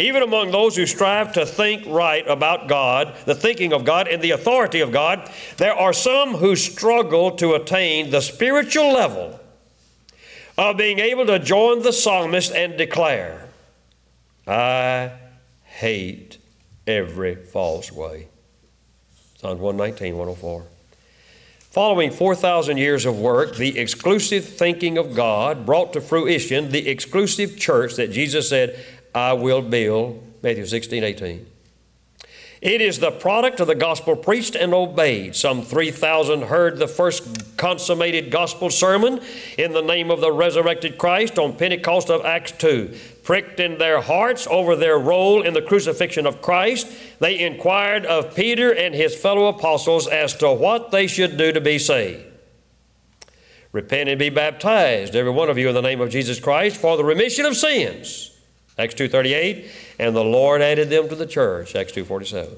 Even 0.00 0.22
among 0.22 0.50
those 0.50 0.76
who 0.76 0.86
strive 0.86 1.34
to 1.34 1.44
think 1.44 1.84
right 1.86 2.26
about 2.26 2.68
God, 2.68 3.14
the 3.26 3.34
thinking 3.34 3.74
of 3.74 3.84
God, 3.84 4.08
and 4.08 4.22
the 4.22 4.30
authority 4.30 4.80
of 4.80 4.90
God, 4.90 5.30
there 5.58 5.74
are 5.74 5.92
some 5.92 6.36
who 6.36 6.56
struggle 6.56 7.32
to 7.32 7.54
attain 7.54 8.10
the 8.10 8.22
spiritual 8.22 8.92
level 8.92 9.38
of 10.56 10.78
being 10.78 10.98
able 10.98 11.26
to 11.26 11.38
join 11.38 11.82
the 11.82 11.92
psalmist 11.92 12.50
and 12.52 12.78
declare, 12.78 13.48
I 14.46 15.12
hate 15.64 16.38
every 16.86 17.34
false 17.34 17.92
way. 17.92 18.28
Psalms 19.36 19.60
119, 19.60 20.16
104. 20.16 20.64
Following 21.70 22.10
4,000 22.10 22.78
years 22.78 23.06
of 23.06 23.18
work, 23.18 23.56
the 23.56 23.78
exclusive 23.78 24.44
thinking 24.44 24.98
of 24.98 25.14
God 25.14 25.64
brought 25.64 25.92
to 25.92 26.00
fruition 26.00 26.70
the 26.70 26.88
exclusive 26.88 27.56
church 27.56 27.94
that 27.94 28.10
Jesus 28.10 28.48
said, 28.48 28.82
I 29.14 29.32
will 29.32 29.62
build. 29.62 30.22
Matthew 30.42 30.66
16, 30.66 31.04
18. 31.04 31.46
It 32.60 32.82
is 32.82 32.98
the 32.98 33.10
product 33.10 33.60
of 33.60 33.68
the 33.68 33.74
gospel 33.74 34.14
preached 34.14 34.54
and 34.54 34.74
obeyed. 34.74 35.34
Some 35.34 35.62
3,000 35.62 36.42
heard 36.42 36.76
the 36.76 36.86
first 36.86 37.56
consummated 37.56 38.30
gospel 38.30 38.68
sermon 38.68 39.20
in 39.56 39.72
the 39.72 39.80
name 39.80 40.10
of 40.10 40.20
the 40.20 40.30
resurrected 40.30 40.98
Christ 40.98 41.38
on 41.38 41.56
Pentecost 41.56 42.10
of 42.10 42.22
Acts 42.26 42.52
2. 42.52 42.94
Pricked 43.22 43.60
in 43.60 43.78
their 43.78 44.02
hearts 44.02 44.46
over 44.50 44.76
their 44.76 44.98
role 44.98 45.40
in 45.40 45.54
the 45.54 45.62
crucifixion 45.62 46.26
of 46.26 46.42
Christ, 46.42 46.86
they 47.18 47.38
inquired 47.38 48.04
of 48.04 48.34
Peter 48.34 48.70
and 48.74 48.94
his 48.94 49.16
fellow 49.16 49.46
apostles 49.46 50.06
as 50.06 50.36
to 50.36 50.52
what 50.52 50.90
they 50.90 51.06
should 51.06 51.38
do 51.38 51.52
to 51.52 51.62
be 51.62 51.78
saved. 51.78 52.26
Repent 53.72 54.10
and 54.10 54.18
be 54.18 54.28
baptized, 54.28 55.16
every 55.16 55.32
one 55.32 55.48
of 55.48 55.56
you, 55.56 55.68
in 55.68 55.74
the 55.74 55.80
name 55.80 56.02
of 56.02 56.10
Jesus 56.10 56.38
Christ, 56.38 56.76
for 56.76 56.98
the 56.98 57.04
remission 57.04 57.46
of 57.46 57.56
sins 57.56 58.29
Acts 58.80 58.94
2.38, 58.94 59.68
and 59.98 60.16
the 60.16 60.24
Lord 60.24 60.62
added 60.62 60.90
them 60.90 61.08
to 61.08 61.14
the 61.14 61.26
church, 61.26 61.76
Acts 61.76 61.92
2.47. 61.92 62.48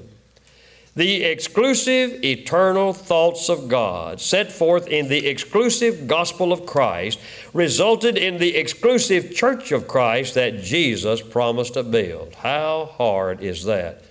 The 0.95 1.23
exclusive 1.23 2.23
eternal 2.23 2.93
thoughts 2.93 3.49
of 3.49 3.67
God 3.67 4.21
set 4.21 4.51
forth 4.51 4.87
in 4.87 5.07
the 5.07 5.27
exclusive 5.27 6.07
gospel 6.07 6.53
of 6.53 6.67
Christ 6.67 7.19
resulted 7.51 8.15
in 8.15 8.37
the 8.37 8.55
exclusive 8.55 9.33
church 9.33 9.71
of 9.71 9.87
Christ 9.87 10.35
that 10.35 10.61
Jesus 10.61 11.19
promised 11.21 11.73
to 11.73 11.83
build. 11.83 12.35
How 12.35 12.91
hard 12.97 13.41
is 13.41 13.65
that 13.65 14.03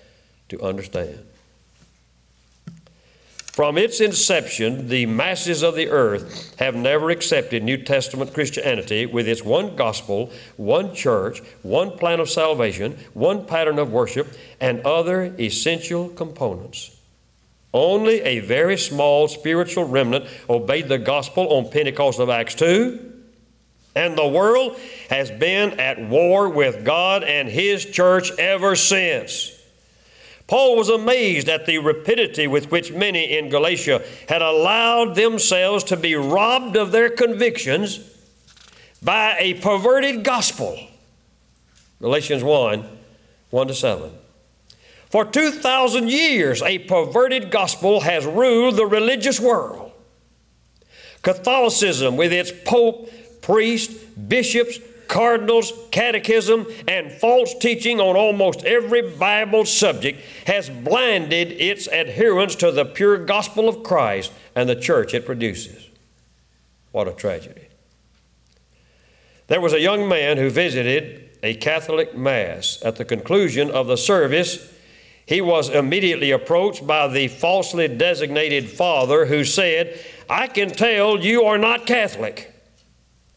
to 0.48 0.60
understand? 0.60 1.20
From 3.52 3.76
its 3.76 4.00
inception, 4.00 4.88
the 4.88 5.04
masses 5.04 5.62
of 5.62 5.74
the 5.74 5.90
earth 5.90 6.58
have 6.58 6.74
never 6.74 7.10
accepted 7.10 7.62
New 7.62 7.76
Testament 7.76 8.32
Christianity 8.32 9.04
with 9.04 9.28
its 9.28 9.44
one 9.44 9.76
gospel, 9.76 10.32
one 10.56 10.94
church, 10.94 11.42
one 11.60 11.98
plan 11.98 12.18
of 12.18 12.30
salvation, 12.30 12.96
one 13.12 13.44
pattern 13.44 13.78
of 13.78 13.92
worship, 13.92 14.28
and 14.58 14.80
other 14.86 15.34
essential 15.38 16.08
components. 16.08 16.96
Only 17.74 18.22
a 18.22 18.40
very 18.40 18.78
small 18.78 19.28
spiritual 19.28 19.84
remnant 19.84 20.24
obeyed 20.48 20.88
the 20.88 20.98
gospel 20.98 21.52
on 21.52 21.70
Pentecost 21.70 22.20
of 22.20 22.30
Acts 22.30 22.54
2. 22.54 23.12
And 23.94 24.16
the 24.16 24.28
world 24.28 24.78
has 25.10 25.30
been 25.30 25.78
at 25.78 26.00
war 26.08 26.48
with 26.48 26.86
God 26.86 27.22
and 27.22 27.50
His 27.50 27.84
church 27.84 28.30
ever 28.38 28.76
since. 28.76 29.51
Paul 30.52 30.76
was 30.76 30.90
amazed 30.90 31.48
at 31.48 31.64
the 31.64 31.78
rapidity 31.78 32.46
with 32.46 32.70
which 32.70 32.92
many 32.92 33.38
in 33.38 33.48
Galatia 33.48 34.04
had 34.28 34.42
allowed 34.42 35.14
themselves 35.14 35.82
to 35.84 35.96
be 35.96 36.14
robbed 36.14 36.76
of 36.76 36.92
their 36.92 37.08
convictions 37.08 38.00
by 39.02 39.34
a 39.38 39.54
perverted 39.54 40.22
gospel. 40.22 40.78
Galatians 42.02 42.44
1 42.44 42.86
1 43.48 43.66
to 43.66 43.74
7. 43.74 44.10
For 45.08 45.24
2,000 45.24 46.10
years, 46.10 46.60
a 46.60 46.80
perverted 46.80 47.50
gospel 47.50 48.02
has 48.02 48.26
ruled 48.26 48.76
the 48.76 48.84
religious 48.84 49.40
world. 49.40 49.90
Catholicism, 51.22 52.18
with 52.18 52.30
its 52.30 52.52
pope, 52.66 53.10
priest, 53.40 54.28
bishops, 54.28 54.78
cardinals, 55.08 55.72
catechism, 55.90 56.66
and 56.88 57.12
false 57.12 57.54
teaching 57.54 58.00
on 58.00 58.16
almost 58.16 58.64
every 58.64 59.02
Bible 59.02 59.64
subject 59.64 60.20
has 60.46 60.68
blinded 60.70 61.52
its 61.52 61.88
adherents 61.88 62.54
to 62.56 62.70
the 62.70 62.84
pure 62.84 63.18
gospel 63.18 63.68
of 63.68 63.82
Christ 63.82 64.32
and 64.54 64.68
the 64.68 64.76
church 64.76 65.14
it 65.14 65.26
produces. 65.26 65.88
What 66.92 67.08
a 67.08 67.12
tragedy. 67.12 67.68
There 69.48 69.60
was 69.60 69.72
a 69.72 69.80
young 69.80 70.08
man 70.08 70.38
who 70.38 70.50
visited 70.50 71.30
a 71.42 71.54
Catholic 71.54 72.16
Mass. 72.16 72.80
At 72.84 72.96
the 72.96 73.04
conclusion 73.04 73.70
of 73.70 73.86
the 73.86 73.96
service, 73.96 74.72
he 75.26 75.40
was 75.40 75.68
immediately 75.68 76.30
approached 76.30 76.86
by 76.86 77.08
the 77.08 77.28
falsely 77.28 77.88
designated 77.88 78.68
father 78.68 79.26
who 79.26 79.44
said, 79.44 79.98
I 80.28 80.46
can 80.46 80.70
tell 80.70 81.18
you 81.18 81.44
are 81.44 81.58
not 81.58 81.86
Catholic. 81.86 82.52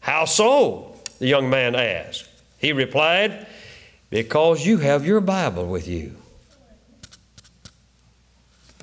How 0.00 0.24
so? 0.24 0.95
The 1.18 1.26
young 1.26 1.48
man 1.50 1.74
asked. 1.74 2.28
He 2.58 2.72
replied, 2.72 3.46
Because 4.10 4.66
you 4.66 4.78
have 4.78 5.06
your 5.06 5.20
Bible 5.20 5.66
with 5.66 5.88
you. 5.88 6.16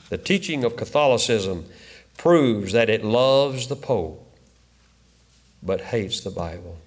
The 0.10 0.18
teaching 0.18 0.64
of 0.64 0.76
Catholicism 0.76 1.66
proves 2.18 2.74
that 2.74 2.90
it 2.90 3.04
loves 3.04 3.68
the 3.68 3.76
Pope 3.76 4.24
but 5.66 5.82
hates 5.82 6.22
the 6.22 6.30
Bible. 6.30 6.78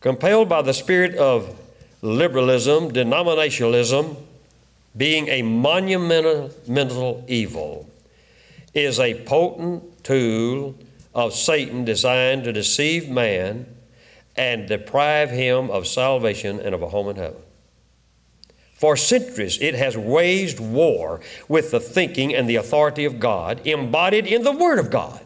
Compelled 0.00 0.48
by 0.48 0.62
the 0.62 0.74
spirit 0.74 1.14
of 1.16 1.58
liberalism, 2.00 2.90
denominationalism, 2.92 4.16
being 4.96 5.28
a 5.28 5.42
monumental 5.42 7.24
evil, 7.28 7.88
is 8.74 8.98
a 8.98 9.14
potent 9.24 10.04
tool 10.04 10.74
of 11.14 11.34
Satan 11.34 11.84
designed 11.84 12.44
to 12.44 12.52
deceive 12.52 13.08
man 13.08 13.66
and 14.36 14.66
deprive 14.66 15.30
him 15.30 15.70
of 15.70 15.86
salvation 15.86 16.58
and 16.60 16.74
of 16.74 16.82
a 16.82 16.88
home 16.88 17.08
in 17.08 17.16
heaven. 17.16 17.42
For 18.74 18.96
centuries, 18.96 19.60
it 19.60 19.74
has 19.74 19.96
waged 19.96 20.58
war 20.58 21.20
with 21.48 21.70
the 21.70 21.78
thinking 21.78 22.34
and 22.34 22.48
the 22.48 22.56
authority 22.56 23.04
of 23.04 23.20
God 23.20 23.64
embodied 23.64 24.26
in 24.26 24.42
the 24.42 24.52
Word 24.52 24.78
of 24.78 24.90
God. 24.90 25.20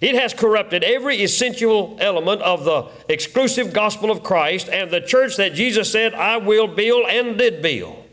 It 0.00 0.14
has 0.14 0.32
corrupted 0.32 0.84
every 0.84 1.22
essential 1.22 1.96
element 2.00 2.40
of 2.42 2.64
the 2.64 2.88
exclusive 3.12 3.72
gospel 3.72 4.10
of 4.10 4.22
Christ 4.22 4.68
and 4.68 4.90
the 4.90 5.00
church 5.00 5.36
that 5.36 5.54
Jesus 5.54 5.90
said, 5.90 6.14
I 6.14 6.36
will 6.38 6.68
build 6.68 7.08
and 7.08 7.36
did 7.36 7.62
build. 7.62 8.04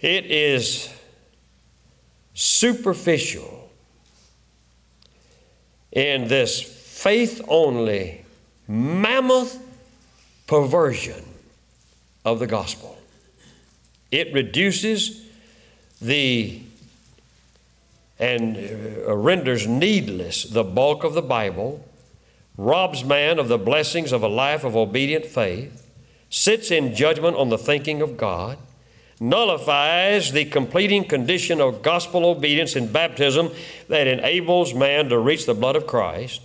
It 0.00 0.26
is 0.26 0.92
superficial 2.34 3.67
in 5.92 6.28
this 6.28 6.60
faith 6.60 7.40
only 7.48 8.24
mammoth 8.66 9.58
perversion 10.46 11.24
of 12.24 12.38
the 12.38 12.46
gospel. 12.46 12.98
It 14.10 14.32
reduces 14.32 15.24
the 16.00 16.62
and 18.18 18.56
uh, 18.56 19.14
renders 19.14 19.66
needless 19.66 20.42
the 20.44 20.64
bulk 20.64 21.04
of 21.04 21.14
the 21.14 21.22
Bible, 21.22 21.84
robs 22.56 23.04
man 23.04 23.38
of 23.38 23.48
the 23.48 23.58
blessings 23.58 24.12
of 24.12 24.22
a 24.22 24.28
life 24.28 24.64
of 24.64 24.74
obedient 24.74 25.24
faith, 25.24 25.88
sits 26.28 26.70
in 26.70 26.94
judgment 26.94 27.36
on 27.36 27.48
the 27.48 27.58
thinking 27.58 28.02
of 28.02 28.16
God, 28.16 28.58
nullifies 29.20 30.32
the 30.32 30.44
completing 30.44 31.04
condition 31.04 31.60
of 31.60 31.82
gospel 31.82 32.24
obedience 32.24 32.76
in 32.76 32.90
baptism 32.90 33.50
that 33.88 34.06
enables 34.06 34.74
man 34.74 35.08
to 35.08 35.18
reach 35.18 35.46
the 35.46 35.54
blood 35.54 35.76
of 35.76 35.86
Christ, 35.86 36.40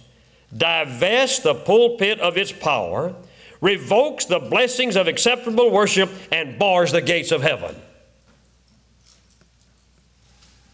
divests 0.55 1.39
the 1.39 1.53
pulpit 1.53 2.19
of 2.19 2.37
its 2.37 2.51
power, 2.51 3.13
revokes 3.61 4.25
the 4.25 4.39
blessings 4.39 4.95
of 4.95 5.07
acceptable 5.07 5.71
worship, 5.71 6.09
and 6.31 6.57
bars 6.57 6.91
the 6.91 7.01
gates 7.01 7.31
of 7.31 7.41
heaven. 7.41 7.75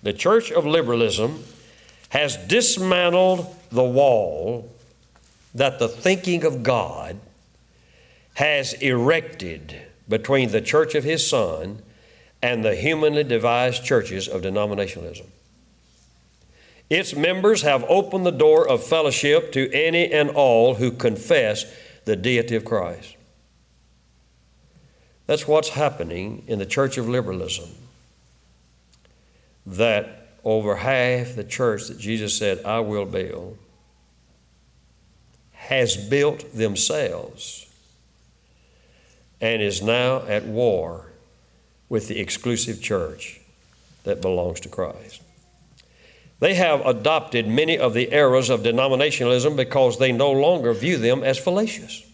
The 0.01 0.13
Church 0.13 0.51
of 0.51 0.65
Liberalism 0.65 1.43
has 2.09 2.38
dismantled 2.38 3.55
the 3.69 3.83
wall 3.83 4.71
that 5.53 5.79
the 5.79 5.89
thinking 5.89 6.45
of 6.45 6.63
God 6.63 7.19
has 8.35 8.73
erected 8.73 9.81
between 10.07 10.49
the 10.49 10.62
church 10.62 10.95
of 10.95 11.03
His 11.03 11.27
Son 11.27 11.81
and 12.41 12.63
the 12.63 12.75
humanly 12.75 13.23
devised 13.23 13.84
churches 13.84 14.28
of 14.28 14.41
denominationalism. 14.41 15.25
Its 16.89 17.15
members 17.15 17.62
have 17.62 17.84
opened 17.88 18.25
the 18.25 18.32
door 18.32 18.67
of 18.67 18.84
fellowship 18.84 19.52
to 19.52 19.71
any 19.71 20.12
and 20.12 20.30
all 20.32 20.75
who 20.75 20.91
confess 20.91 21.65
the 22.06 22.15
deity 22.15 22.56
of 22.56 22.65
Christ. 22.65 23.15
That's 25.28 25.47
what's 25.47 25.69
happening 25.69 26.43
in 26.47 26.58
the 26.58 26.65
Church 26.65 26.97
of 26.97 27.08
Liberalism. 27.08 27.69
That 29.67 30.30
over 30.43 30.78
half 30.78 31.36
the 31.36 31.43
church 31.43 31.88
that 31.88 31.99
Jesus 31.99 32.36
said, 32.36 32.65
I 32.65 32.80
will 32.80 33.06
build, 33.06 33.58
has 35.52 35.95
built 35.95 36.52
themselves 36.56 37.67
and 39.39 39.62
is 39.62 39.84
now 39.84 40.21
at 40.21 40.45
war 40.45 41.09
with 41.89 42.08
the 42.08 42.19
exclusive 42.19 42.82
church 42.82 43.41
that 44.04 44.21
belongs 44.21 44.60
to 44.62 44.69
Christ. 44.69 45.21
They 46.39 46.54
have 46.54 46.86
adopted 46.86 47.47
many 47.47 47.78
of 47.78 47.93
the 47.93 48.12
errors 48.12 48.49
of 48.49 48.62
denominationalism 48.62 49.58
because 49.58 49.99
they 49.99 50.12
no 50.12 50.32
longer 50.32 50.73
view 50.73 50.97
them 50.97 51.23
as 51.23 51.38
fallacious. 51.38 52.06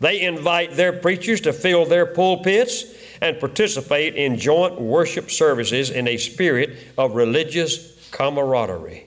They 0.00 0.20
invite 0.20 0.72
their 0.72 0.92
preachers 0.92 1.40
to 1.42 1.52
fill 1.52 1.84
their 1.84 2.06
pulpits 2.06 2.84
and 3.20 3.40
participate 3.40 4.14
in 4.14 4.36
joint 4.36 4.80
worship 4.80 5.30
services 5.30 5.90
in 5.90 6.06
a 6.06 6.16
spirit 6.16 6.76
of 6.98 7.14
religious 7.14 8.08
camaraderie. 8.10 9.06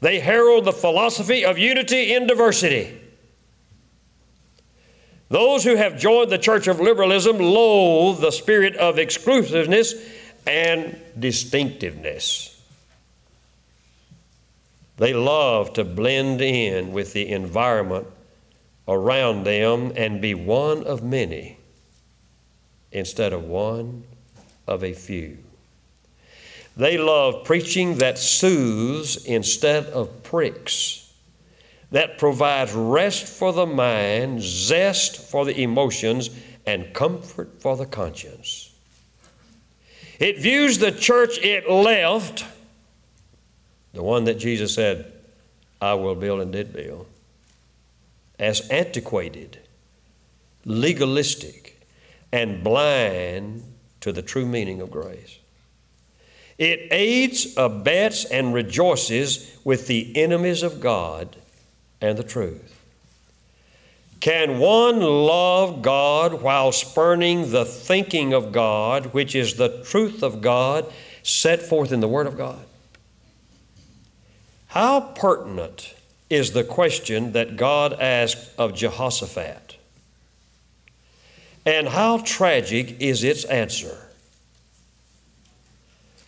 They 0.00 0.20
herald 0.20 0.66
the 0.66 0.72
philosophy 0.72 1.44
of 1.44 1.56
unity 1.58 2.14
in 2.14 2.26
diversity. 2.26 3.00
Those 5.28 5.64
who 5.64 5.76
have 5.76 5.98
joined 5.98 6.30
the 6.30 6.38
Church 6.38 6.66
of 6.66 6.80
Liberalism 6.80 7.38
loathe 7.38 8.20
the 8.20 8.30
spirit 8.30 8.76
of 8.76 8.98
exclusiveness 8.98 9.94
and 10.46 10.98
distinctiveness. 11.18 12.50
They 14.96 15.12
love 15.12 15.72
to 15.74 15.84
blend 15.84 16.40
in 16.40 16.92
with 16.92 17.12
the 17.14 17.28
environment 17.28 18.06
around 18.86 19.44
them 19.44 19.92
and 19.96 20.20
be 20.20 20.34
one 20.34 20.84
of 20.84 21.02
many 21.02 21.58
instead 22.92 23.32
of 23.32 23.44
one 23.44 24.04
of 24.66 24.84
a 24.84 24.92
few. 24.92 25.38
They 26.76 26.98
love 26.98 27.44
preaching 27.44 27.98
that 27.98 28.18
soothes 28.18 29.24
instead 29.24 29.86
of 29.86 30.22
pricks 30.22 31.03
that 31.94 32.18
provides 32.18 32.72
rest 32.72 33.24
for 33.24 33.52
the 33.52 33.66
mind, 33.66 34.42
zest 34.42 35.16
for 35.16 35.44
the 35.44 35.62
emotions, 35.62 36.28
and 36.66 36.92
comfort 36.92 37.62
for 37.62 37.76
the 37.76 37.86
conscience. 37.86 38.74
It 40.18 40.40
views 40.40 40.78
the 40.78 40.90
church 40.90 41.38
it 41.38 41.70
left, 41.70 42.46
the 43.92 44.02
one 44.02 44.24
that 44.24 44.40
Jesus 44.40 44.74
said, 44.74 45.12
I 45.80 45.94
will 45.94 46.16
build 46.16 46.40
and 46.40 46.50
did 46.50 46.72
build, 46.72 47.06
as 48.40 48.68
antiquated, 48.70 49.60
legalistic, 50.64 51.80
and 52.32 52.64
blind 52.64 53.62
to 54.00 54.10
the 54.10 54.22
true 54.22 54.46
meaning 54.46 54.80
of 54.80 54.90
grace. 54.90 55.38
It 56.58 56.88
aids, 56.90 57.56
abets, 57.56 58.24
and 58.24 58.52
rejoices 58.52 59.56
with 59.62 59.86
the 59.86 60.16
enemies 60.16 60.64
of 60.64 60.80
God 60.80 61.36
and 62.04 62.18
the 62.18 62.24
truth. 62.24 62.70
Can 64.20 64.58
one 64.58 65.00
love 65.00 65.82
God 65.82 66.40
while 66.42 66.72
spurning 66.72 67.50
the 67.50 67.64
thinking 67.64 68.32
of 68.32 68.52
God, 68.52 69.06
which 69.06 69.34
is 69.34 69.54
the 69.54 69.82
truth 69.84 70.22
of 70.22 70.40
God 70.40 70.90
set 71.22 71.60
forth 71.60 71.92
in 71.92 72.00
the 72.00 72.08
Word 72.08 72.26
of 72.26 72.36
God? 72.36 72.64
How 74.68 75.00
pertinent 75.00 75.94
is 76.30 76.52
the 76.52 76.64
question 76.64 77.32
that 77.32 77.56
God 77.56 77.92
asked 77.94 78.50
of 78.58 78.74
Jehoshaphat? 78.74 79.76
And 81.66 81.88
how 81.88 82.18
tragic 82.18 83.00
is 83.00 83.24
its 83.24 83.44
answer? 83.44 84.08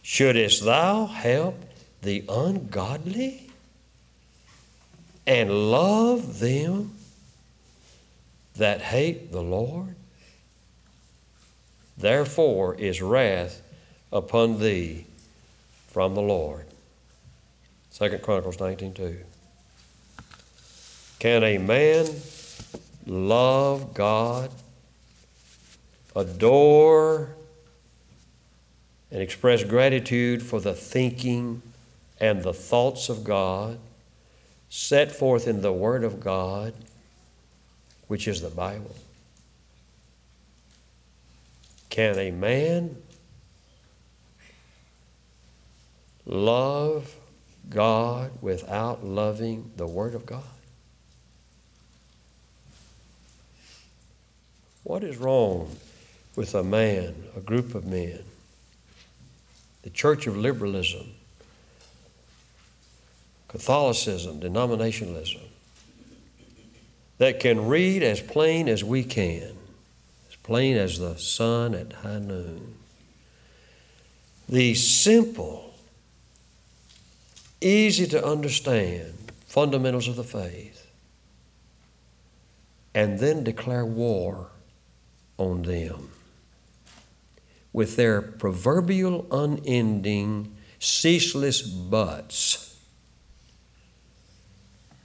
Shouldest 0.03 0.65
thou 0.65 1.07
help 1.07 1.57
the 2.03 2.25
ungodly 2.29 3.45
and 5.27 5.71
love 5.71 6.39
them 6.39 6.93
that 8.57 8.81
hate 8.81 9.33
the 9.33 9.43
Lord? 9.43 9.97
Therefore 11.99 12.75
is 12.75 13.01
wrath 13.03 13.62
upon 14.12 14.61
thee 14.61 15.07
from 15.89 16.15
the 16.15 16.23
Lord. 16.23 16.67
Second 17.91 18.23
Chronicles 18.23 18.59
19:2. 18.59 19.25
Can 21.19 21.43
a 21.43 21.57
man 21.57 22.07
love 23.07 23.95
God, 23.95 24.51
adore 26.15 27.35
and 29.11 29.23
express 29.23 29.65
gratitude 29.65 30.43
for 30.43 30.61
the 30.61 30.75
thinking 30.75 31.62
and 32.21 32.43
the 32.43 32.53
thoughts 32.53 33.09
of 33.09 33.25
God 33.25 33.79
set 34.68 35.12
forth 35.12 35.46
in 35.46 35.62
the 35.62 35.72
Word 35.72 36.05
of 36.05 36.20
God, 36.20 36.74
which 38.09 38.29
is 38.29 38.42
the 38.42 38.50
Bible. 38.50 38.94
Can 41.90 42.18
a 42.18 42.31
man 42.31 42.96
love 46.26 47.14
God 47.70 48.31
without 48.42 49.05
loving 49.05 49.70
the 49.76 49.87
Word 49.87 50.14
of 50.14 50.26
God? 50.26 50.42
What 54.83 55.02
is 55.02 55.16
wrong 55.16 55.74
with 56.37 56.55
a 56.55 56.62
man, 56.62 57.14
a 57.37 57.40
group 57.40 57.74
of 57.74 57.87
men, 57.87 58.22
the 59.83 59.90
church 59.90 60.26
of 60.26 60.37
liberalism, 60.37 61.15
Catholicism, 63.48 64.40
denominationalism, 64.40 65.42
that 67.18 67.40
can 67.40 67.66
read 67.66 68.02
as 68.02 68.20
plain 68.20 68.68
as 68.68 68.85
we 68.85 69.02
can, 69.02 69.56
as 70.28 70.37
plain 70.42 70.76
as 70.76 70.98
the 70.98 71.16
sun 71.16 71.74
at 71.74 71.92
high 71.92 72.18
noon, 72.18 72.74
the 74.48 74.74
simple, 74.74 75.74
easy 77.61 78.06
to 78.06 78.24
understand 78.24 79.32
fundamentals 79.46 80.09
of 80.09 80.16
the 80.16 80.24
faith, 80.24 80.87
and 82.94 83.18
then 83.18 83.44
declare 83.44 83.85
war 83.85 84.48
on 85.38 85.62
them 85.62 86.11
with 87.72 87.96
their 87.96 88.22
proverbial 88.22 89.26
unending, 89.30 90.56
ceaseless 90.78 91.61
buts, 91.61 92.76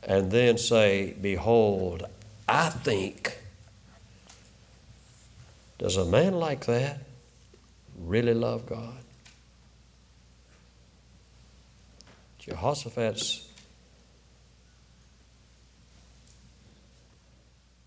and 0.04 0.32
then 0.32 0.58
say, 0.58 1.14
Behold, 1.20 2.06
I 2.48 2.70
think. 2.70 3.38
Does 5.78 5.98
a 5.98 6.06
man 6.06 6.34
like 6.36 6.66
that 6.66 7.00
really 7.98 8.34
love 8.34 8.66
God? 8.68 8.98
Jehoshaphat's 12.38 13.48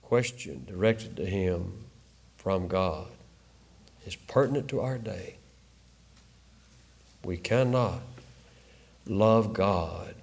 question 0.02 0.64
directed 0.66 1.16
to 1.16 1.26
him 1.26 1.84
from 2.36 2.68
God 2.68 3.08
is 4.06 4.14
pertinent 4.14 4.68
to 4.68 4.80
our 4.80 4.98
day. 4.98 5.36
We 7.24 7.36
cannot 7.36 8.02
love 9.06 9.52
God 9.54 10.14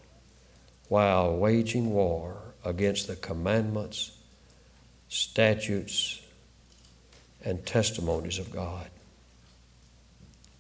while 0.92 1.34
waging 1.34 1.94
war 1.94 2.36
against 2.66 3.08
the 3.08 3.16
commandments, 3.16 4.12
statutes, 5.08 6.22
and 7.46 7.66
testimonies 7.66 8.40
of 8.40 8.52
God. 8.52 8.90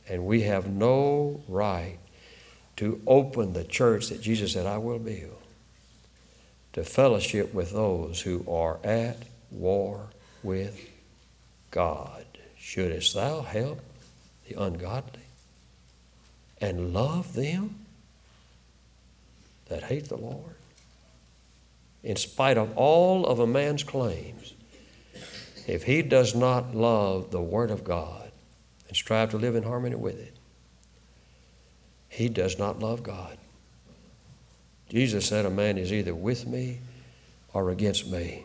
And 0.07 0.25
we 0.25 0.43
have 0.43 0.69
no 0.69 1.41
right 1.49 1.97
to 2.77 3.01
open 3.05 3.51
the 3.51 3.65
church 3.65 4.07
that 4.07 4.21
Jesus 4.21 4.53
said, 4.53 4.65
I 4.65 4.77
will 4.77 4.99
build, 4.99 5.35
to 6.71 6.85
fellowship 6.85 7.53
with 7.53 7.73
those 7.73 8.21
who 8.21 8.45
are 8.49 8.79
at 8.85 9.17
war 9.51 10.11
with 10.43 10.79
God. 11.71 12.23
Shouldest 12.57 13.15
thou 13.15 13.41
help 13.41 13.81
the 14.47 14.63
ungodly 14.63 15.23
and 16.61 16.93
love 16.93 17.33
them 17.33 17.80
that 19.71 19.83
hate 19.83 20.07
the 20.07 20.17
Lord? 20.17 20.55
In 22.03 22.15
spite 22.15 22.57
of 22.57 22.77
all 22.77 23.25
of 23.25 23.39
a 23.39 23.47
man's 23.47 23.83
claims, 23.83 24.53
if 25.67 25.83
he 25.83 26.01
does 26.01 26.35
not 26.35 26.75
love 26.75 27.31
the 27.31 27.41
Word 27.41 27.71
of 27.71 27.83
God 27.83 28.31
and 28.87 28.95
strive 28.95 29.31
to 29.31 29.37
live 29.37 29.55
in 29.55 29.63
harmony 29.63 29.95
with 29.95 30.19
it, 30.19 30.35
he 32.09 32.29
does 32.29 32.59
not 32.59 32.79
love 32.79 33.03
God. 33.03 33.37
Jesus 34.89 35.25
said, 35.25 35.45
A 35.45 35.49
man 35.49 35.77
is 35.77 35.93
either 35.93 36.13
with 36.13 36.45
me 36.45 36.79
or 37.53 37.69
against 37.69 38.07
me. 38.07 38.43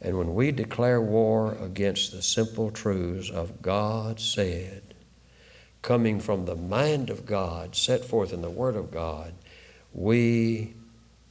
And 0.00 0.18
when 0.18 0.34
we 0.34 0.50
declare 0.50 1.00
war 1.00 1.56
against 1.60 2.12
the 2.12 2.22
simple 2.22 2.70
truths 2.70 3.30
of 3.30 3.62
God 3.62 4.20
said, 4.20 4.94
coming 5.84 6.18
from 6.18 6.46
the 6.46 6.56
mind 6.56 7.10
of 7.10 7.26
God, 7.26 7.76
set 7.76 8.04
forth 8.04 8.32
in 8.32 8.40
the 8.40 8.50
Word 8.50 8.74
of 8.74 8.90
God, 8.90 9.34
we 9.94 10.74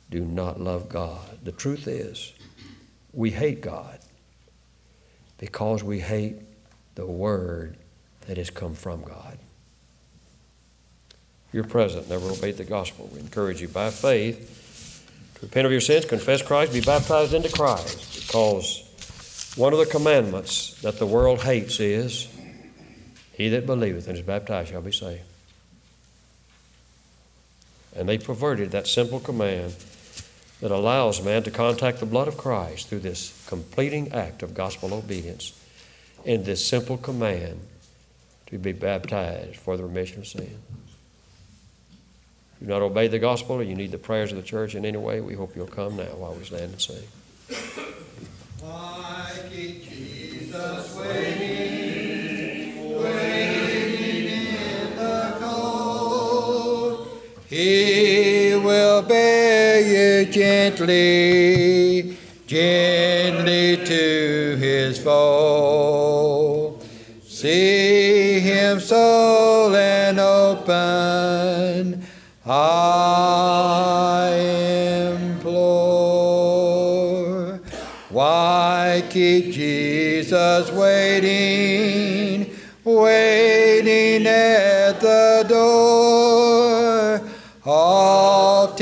do 0.10 0.21
not 0.21 0.60
love 0.60 0.89
God. 0.89 1.43
The 1.43 1.52
truth 1.52 1.88
is, 1.88 2.34
we 3.12 3.30
hate 3.30 3.62
God 3.62 3.99
because 5.38 5.84
we 5.84 5.99
hate 5.99 6.38
the 6.95 7.06
Word 7.06 7.78
that 8.28 8.38
has 8.38 8.49
come 8.49 8.73
from 8.73 9.04
God. 9.04 9.38
You're 11.52 11.65
present, 11.65 12.10
never 12.10 12.30
obeyed 12.32 12.58
the 12.58 12.63
gospel. 12.63 13.10
We 13.13 13.19
encourage 13.19 13.62
you 13.62 13.67
by 13.67 13.91
faith 13.91 15.06
to 15.36 15.45
repent 15.45 15.65
of 15.65 15.71
your 15.71 15.82
sins, 15.82 16.06
confess 16.06 16.41
Christ, 16.41 16.73
be 16.73 16.82
baptized 16.82 17.34
into 17.34 17.49
Christ. 17.49 18.26
Because 18.26 19.54
one 19.56 19.73
of 19.73 19.80
the 19.80 19.86
commandments 19.86 20.80
that 20.82 20.97
the 20.97 21.06
world 21.06 21.43
hates 21.43 21.80
is 21.80 22.28
he 23.34 23.49
that 23.49 23.65
believeth 23.65 24.08
and 24.08 24.17
is 24.17 24.23
baptized 24.23 24.69
shall 24.69 24.82
be 24.82 24.91
saved. 24.91 25.21
And 27.95 28.10
they 28.10 28.17
perverted 28.17 28.71
that 28.71 28.88
simple 28.88 29.19
command 29.19 29.75
that 30.62 30.71
allows 30.71 31.21
man 31.23 31.43
to 31.43 31.51
contact 31.51 31.99
the 31.99 32.06
blood 32.06 32.27
of 32.27 32.38
Christ 32.38 32.88
through 32.88 32.99
this 32.99 33.45
completing 33.47 34.12
act 34.13 34.43
of 34.43 34.53
gospel 34.53 34.93
obedience 34.93 35.60
in 36.25 36.43
this 36.43 36.65
simple 36.65 36.97
command 36.97 37.60
to 38.47 38.58
be 38.58 38.71
baptized 38.71 39.58
for 39.58 39.77
the 39.77 39.84
remission 39.84 40.19
of 40.19 40.27
sin 40.27 40.58
you've 42.63 42.69
not 42.69 42.82
obeyed 42.82 43.12
the 43.12 43.19
gospel 43.19 43.58
or 43.58 43.63
you 43.63 43.75
need 43.75 43.91
the 43.91 43.97
prayers 43.97 44.32
of 44.32 44.38
the 44.38 44.43
church 44.43 44.73
in 44.73 44.86
any 44.86 44.97
way, 44.97 45.19
we 45.19 45.34
hope 45.34 45.53
you'll 45.53 45.67
come 45.67 45.97
now 45.97 46.15
while 46.15 46.34
we 46.34 46.45
stand 46.45 46.71
and 46.71 46.79
sing. 46.79 47.03
Jesus 49.51 50.95
gently, 60.31 62.17
gently 62.47 63.77
to 63.86 64.55
his 64.57 64.97
fold. 64.99 66.83
See 67.23 68.39
him 68.39 68.79
soul 68.79 69.75
and 69.75 70.19
open 70.19 72.03
I 72.45 74.36
implore. 75.15 75.63
Why 78.09 79.03
keep 79.09 79.53
Jesus 79.53 80.69
waiting, 80.71 81.83